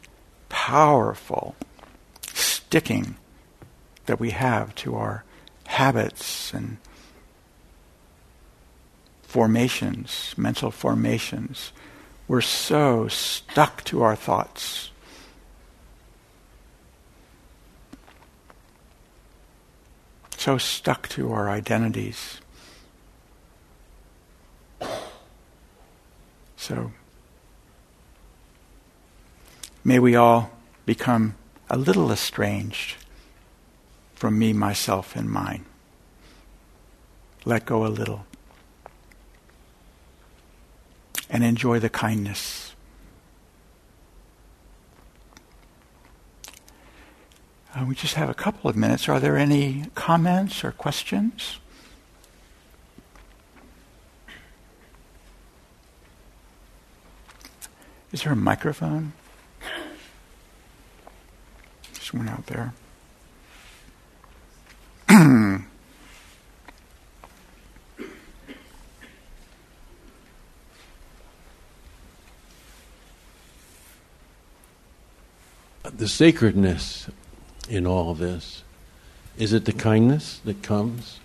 powerful 0.49 1.57
sticking 2.33 3.17
that 4.07 4.19
we 4.19 4.31
have 4.31 4.75
to 4.77 4.95
our 4.95 5.25
habits 5.79 6.53
and 6.53 6.77
formations, 9.23 10.35
mental 10.37 10.73
formations. 10.73 11.71
We're 12.27 12.41
so 12.41 13.07
stuck 13.07 13.85
to 13.85 14.03
our 14.03 14.17
thoughts. 14.17 14.91
So 20.37 20.59
stuck 20.59 21.09
to 21.11 21.33
our 21.33 21.49
identities. 21.49 22.41
So, 26.57 26.91
may 29.85 30.01
we 30.01 30.17
all 30.17 30.51
become 30.87 31.37
a 31.71 31.79
little 31.79 32.11
estranged 32.11 32.97
from 34.19 34.37
me, 34.37 34.53
myself, 34.53 35.15
and 35.15 35.31
mine. 35.31 35.65
Let 37.45 37.65
go 37.65 37.87
a 37.87 37.89
little. 37.89 38.27
And 41.31 41.45
enjoy 41.45 41.79
the 41.79 41.89
kindness. 41.89 42.75
Uh, 47.77 47.85
we 47.87 47.95
just 47.95 48.15
have 48.15 48.29
a 48.29 48.35
couple 48.35 48.69
of 48.69 48.75
minutes. 48.75 49.09
Are 49.09 49.21
there 49.21 49.37
any 49.37 49.85
comments 49.95 50.65
or 50.65 50.73
questions? 50.73 51.59
Is 58.11 58.25
there 58.25 58.33
a 58.33 58.37
microphone? 58.37 59.13
Just 61.95 62.13
one 62.13 62.29
out 62.29 62.47
there. 62.47 62.73
The 76.09 76.15
sacredness 76.15 77.07
in 77.69 77.87
all 77.87 78.15
this? 78.15 78.63
Is 79.37 79.53
it 79.53 79.67
the 79.67 79.75
kindness 79.75 80.41
that 80.47 80.63
comes? 80.63 81.21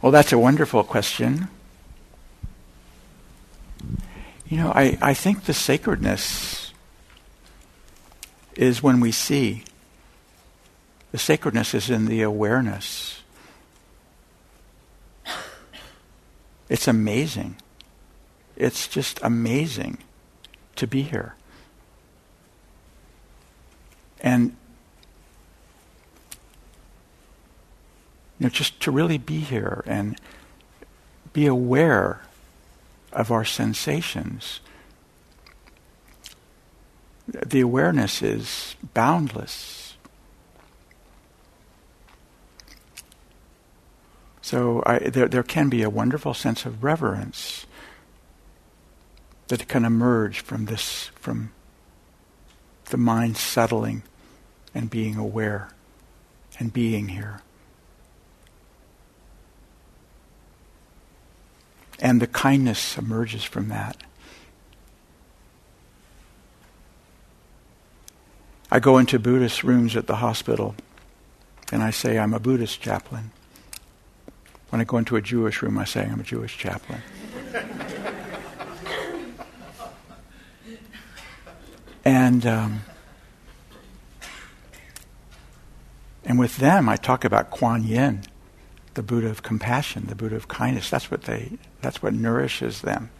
Well, 0.00 0.10
that's 0.10 0.32
a 0.32 0.38
wonderful 0.38 0.82
question. 0.84 1.48
You 4.48 4.56
know, 4.56 4.72
I, 4.74 4.96
I 5.02 5.12
think 5.12 5.44
the 5.44 5.52
sacredness 5.52 6.72
is 8.56 8.82
when 8.82 8.98
we 8.98 9.12
see. 9.12 9.64
The 11.12 11.18
sacredness 11.18 11.74
is 11.74 11.90
in 11.90 12.06
the 12.06 12.22
awareness. 12.22 13.20
It's 16.70 16.88
amazing. 16.88 17.56
It's 18.56 18.88
just 18.88 19.20
amazing 19.22 19.98
to 20.78 20.86
be 20.86 21.02
here. 21.02 21.34
And 24.20 24.56
you 28.38 28.44
know, 28.44 28.48
just 28.48 28.80
to 28.80 28.90
really 28.90 29.18
be 29.18 29.40
here 29.40 29.82
and 29.86 30.18
be 31.32 31.46
aware 31.46 32.22
of 33.12 33.30
our 33.30 33.44
sensations. 33.44 34.60
The 37.26 37.60
awareness 37.60 38.22
is 38.22 38.76
boundless. 38.94 39.96
So 44.40 44.82
I, 44.86 44.98
there, 45.00 45.28
there 45.28 45.42
can 45.42 45.68
be 45.68 45.82
a 45.82 45.90
wonderful 45.90 46.32
sense 46.32 46.64
of 46.64 46.82
reverence 46.82 47.66
that 49.48 49.66
can 49.68 49.84
emerge 49.84 50.40
from 50.40 50.66
this, 50.66 51.10
from 51.16 51.52
the 52.86 52.96
mind 52.96 53.36
settling 53.36 54.02
and 54.74 54.88
being 54.88 55.16
aware 55.16 55.70
and 56.58 56.72
being 56.72 57.08
here. 57.08 57.40
And 62.00 62.22
the 62.22 62.26
kindness 62.26 62.96
emerges 62.96 63.42
from 63.42 63.68
that. 63.68 63.96
I 68.70 68.78
go 68.80 68.98
into 68.98 69.18
Buddhist 69.18 69.64
rooms 69.64 69.96
at 69.96 70.06
the 70.06 70.16
hospital 70.16 70.74
and 71.72 71.82
I 71.82 71.90
say, 71.90 72.18
I'm 72.18 72.34
a 72.34 72.38
Buddhist 72.38 72.80
chaplain. 72.80 73.30
When 74.68 74.80
I 74.80 74.84
go 74.84 74.98
into 74.98 75.16
a 75.16 75.22
Jewish 75.22 75.62
room, 75.62 75.78
I 75.78 75.84
say, 75.84 76.02
I'm 76.02 76.20
a 76.20 76.24
Jewish 76.24 76.56
chaplain. 76.56 77.02
And 82.08 82.46
um, 82.46 82.80
and 86.24 86.38
with 86.38 86.56
them, 86.56 86.88
I 86.88 86.96
talk 86.96 87.22
about 87.22 87.50
Kuan 87.50 87.84
Yin, 87.84 88.22
the 88.94 89.02
Buddha 89.02 89.28
of 89.28 89.42
compassion, 89.42 90.06
the 90.06 90.14
Buddha 90.14 90.34
of 90.34 90.48
kindness. 90.48 90.88
That's 90.88 91.10
what 91.10 91.24
they. 91.24 91.58
That's 91.82 92.02
what 92.02 92.14
nourishes 92.14 92.80
them. 92.80 93.10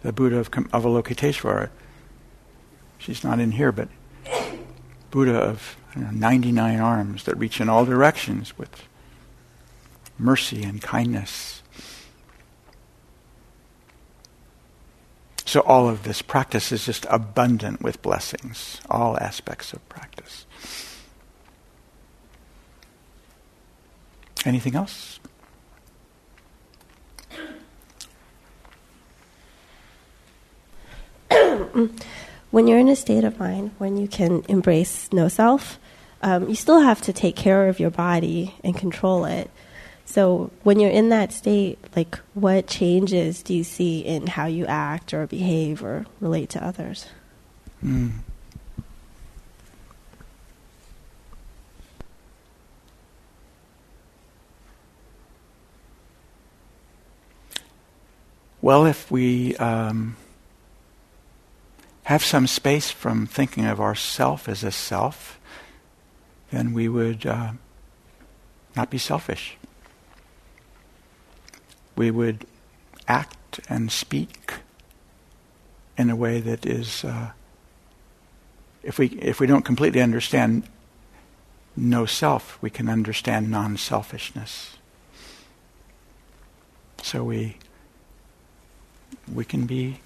The 0.00 0.10
Buddha 0.10 0.38
of 0.38 0.50
Avalokiteshvara. 0.50 1.68
She's 2.96 3.22
not 3.22 3.40
in 3.40 3.52
here, 3.52 3.72
but 3.72 3.90
Buddha 5.10 5.36
of 5.36 5.76
know, 5.94 6.08
99 6.10 6.80
arms 6.80 7.24
that 7.24 7.36
reach 7.36 7.60
in 7.60 7.68
all 7.68 7.84
directions 7.84 8.56
with 8.56 8.88
mercy 10.16 10.62
and 10.62 10.80
kindness. 10.80 11.62
So 15.44 15.60
all 15.60 15.88
of 15.88 16.04
this 16.04 16.22
practice 16.22 16.72
is 16.72 16.86
just 16.86 17.06
abundant 17.10 17.82
with 17.82 18.00
blessings, 18.02 18.80
all 18.88 19.18
aspects 19.18 19.72
of 19.72 19.86
practice. 19.88 20.46
Anything 24.44 24.74
else? 24.74 25.20
when 32.50 32.66
you're 32.66 32.78
in 32.78 32.88
a 32.88 32.96
state 32.96 33.24
of 33.24 33.38
mind 33.38 33.72
when 33.78 33.96
you 33.96 34.08
can 34.08 34.44
embrace 34.48 35.08
no 35.12 35.28
self, 35.28 35.78
um, 36.22 36.48
you 36.48 36.54
still 36.54 36.80
have 36.80 37.02
to 37.02 37.12
take 37.12 37.36
care 37.36 37.68
of 37.68 37.78
your 37.78 37.90
body 37.90 38.54
and 38.64 38.76
control 38.76 39.24
it. 39.26 39.50
So 40.06 40.50
when 40.62 40.80
you're 40.80 40.90
in 40.90 41.08
that 41.08 41.32
state, 41.32 41.78
like 41.96 42.18
what 42.34 42.66
changes 42.66 43.42
do 43.42 43.54
you 43.54 43.64
see 43.64 44.00
in 44.00 44.26
how 44.26 44.46
you 44.46 44.66
act 44.66 45.14
or 45.14 45.26
behave 45.26 45.82
or 45.82 46.06
relate 46.20 46.50
to 46.50 46.64
others? 46.64 47.06
Mm. 47.84 48.12
Well, 58.60 58.86
if 58.86 59.10
we 59.10 59.56
um, 59.56 60.16
have 62.04 62.24
some 62.24 62.46
space 62.46 62.90
from 62.90 63.26
thinking 63.26 63.66
of 63.66 63.78
ourself 63.78 64.48
as 64.48 64.64
a 64.64 64.70
self, 64.70 65.38
then 66.50 66.72
we 66.72 66.88
would 66.88 67.26
uh, 67.26 67.52
not 68.74 68.88
be 68.88 68.96
selfish 68.96 69.58
we 71.96 72.10
would 72.10 72.46
act 73.08 73.60
and 73.68 73.90
speak 73.90 74.54
in 75.96 76.10
a 76.10 76.16
way 76.16 76.40
that 76.40 76.66
is, 76.66 77.04
uh, 77.04 77.30
if 78.82 78.98
we 78.98 79.06
if 79.06 79.40
we 79.40 79.46
don't 79.46 79.64
completely 79.64 80.00
understand 80.00 80.64
no 81.76 82.06
self, 82.06 82.58
we 82.60 82.70
can 82.70 82.88
understand 82.88 83.50
non-selfishness. 83.50 84.76
So 87.02 87.24
we 87.24 87.58
we 89.32 89.44
can 89.44 89.66
be 89.66 90.00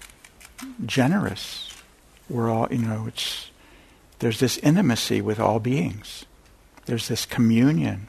generous. 0.85 1.69
We're 2.29 2.49
all, 2.49 2.67
you 2.69 2.79
know, 2.79 3.05
it's 3.07 3.49
there's 4.19 4.39
this 4.39 4.57
intimacy 4.57 5.21
with 5.21 5.39
all 5.39 5.59
beings 5.59 6.25
There's 6.85 7.07
this 7.07 7.25
communion. 7.25 8.07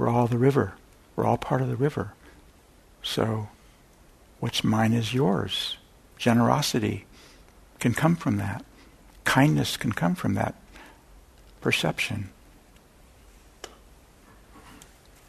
We're 0.00 0.08
all 0.08 0.26
the 0.26 0.38
river. 0.38 0.72
We're 1.14 1.26
all 1.26 1.36
part 1.36 1.60
of 1.60 1.68
the 1.68 1.76
river. 1.76 2.14
So, 3.02 3.50
what's 4.38 4.64
mine 4.64 4.94
is 4.94 5.12
yours. 5.12 5.76
Generosity 6.16 7.04
can 7.80 7.92
come 7.92 8.16
from 8.16 8.38
that. 8.38 8.64
Kindness 9.24 9.76
can 9.76 9.92
come 9.92 10.14
from 10.14 10.32
that 10.32 10.54
perception. 11.60 12.30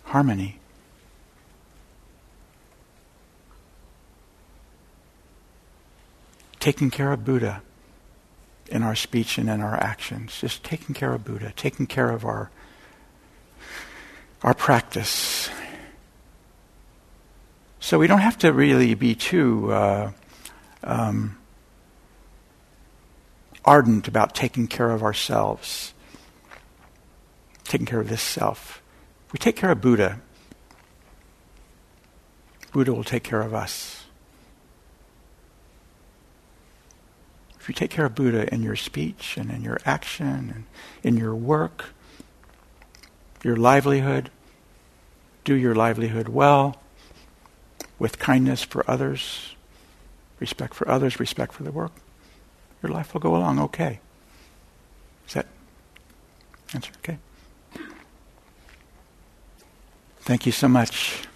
Harmony. 0.06 0.58
Taking 6.62 6.90
care 6.90 7.12
of 7.12 7.26
Buddha 7.26 7.62
in 8.70 8.84
our 8.84 8.96
speech 8.96 9.38
and 9.38 9.50
in 9.50 9.60
our 9.60 9.76
actions. 9.76 10.40
Just 10.40 10.64
taking 10.64 10.96
care 10.96 11.14
of 11.14 11.26
Buddha, 11.26 11.52
taking 11.58 11.88
care 11.88 12.10
of 12.10 12.24
our 12.24 12.52
our 14.44 14.54
practice. 14.54 15.50
So 17.80 18.00
we 18.00 18.08
don't 18.08 18.20
have 18.20 18.38
to 18.40 18.52
really 18.54 18.94
be 18.94 19.16
too 19.16 19.72
uh, 19.72 20.12
um, 20.84 21.38
ardent 23.66 24.08
about 24.08 24.36
taking 24.36 24.68
care 24.68 24.92
of 24.92 25.04
ourselves, 25.04 25.94
taking 27.64 27.86
care 27.86 28.00
of 28.00 28.10
this 28.10 28.22
self. 28.22 28.82
We 29.32 29.40
take 29.40 29.56
care 29.56 29.72
of 29.72 29.82
Buddha, 29.82 30.22
Buddha 32.72 32.94
will 32.94 33.04
take 33.04 33.24
care 33.24 33.42
of 33.42 33.54
us. 33.54 34.06
If 37.60 37.68
you 37.68 37.76
take 37.76 37.92
care 37.92 38.06
of 38.06 38.16
Buddha 38.16 38.52
in 38.52 38.64
your 38.64 38.76
speech 38.76 39.38
and 39.38 39.52
in 39.52 39.62
your 39.62 39.78
action 39.86 40.26
and 40.28 40.64
in 41.04 41.18
your 41.18 41.36
work, 41.36 41.94
your 43.44 43.56
livelihood, 43.56 44.30
do 45.44 45.56
your 45.56 45.76
livelihood 45.76 46.30
well, 46.30 46.78
with 47.98 48.20
kindness 48.20 48.64
for 48.64 48.90
others, 48.90 49.56
respect 50.40 50.74
for 50.74 50.88
others, 50.90 51.20
respect 51.20 51.54
for 51.54 51.64
the 51.64 51.72
work, 51.72 51.92
your 52.82 52.92
life 52.92 53.14
will 53.14 53.22
go 53.22 53.36
along 53.36 53.60
okay. 53.60 54.00
Is 55.28 55.34
that 55.34 55.48
answer 56.74 56.92
okay? 56.98 57.18
Thank 60.22 60.46
you 60.46 60.52
so 60.52 60.68
much. 60.68 61.28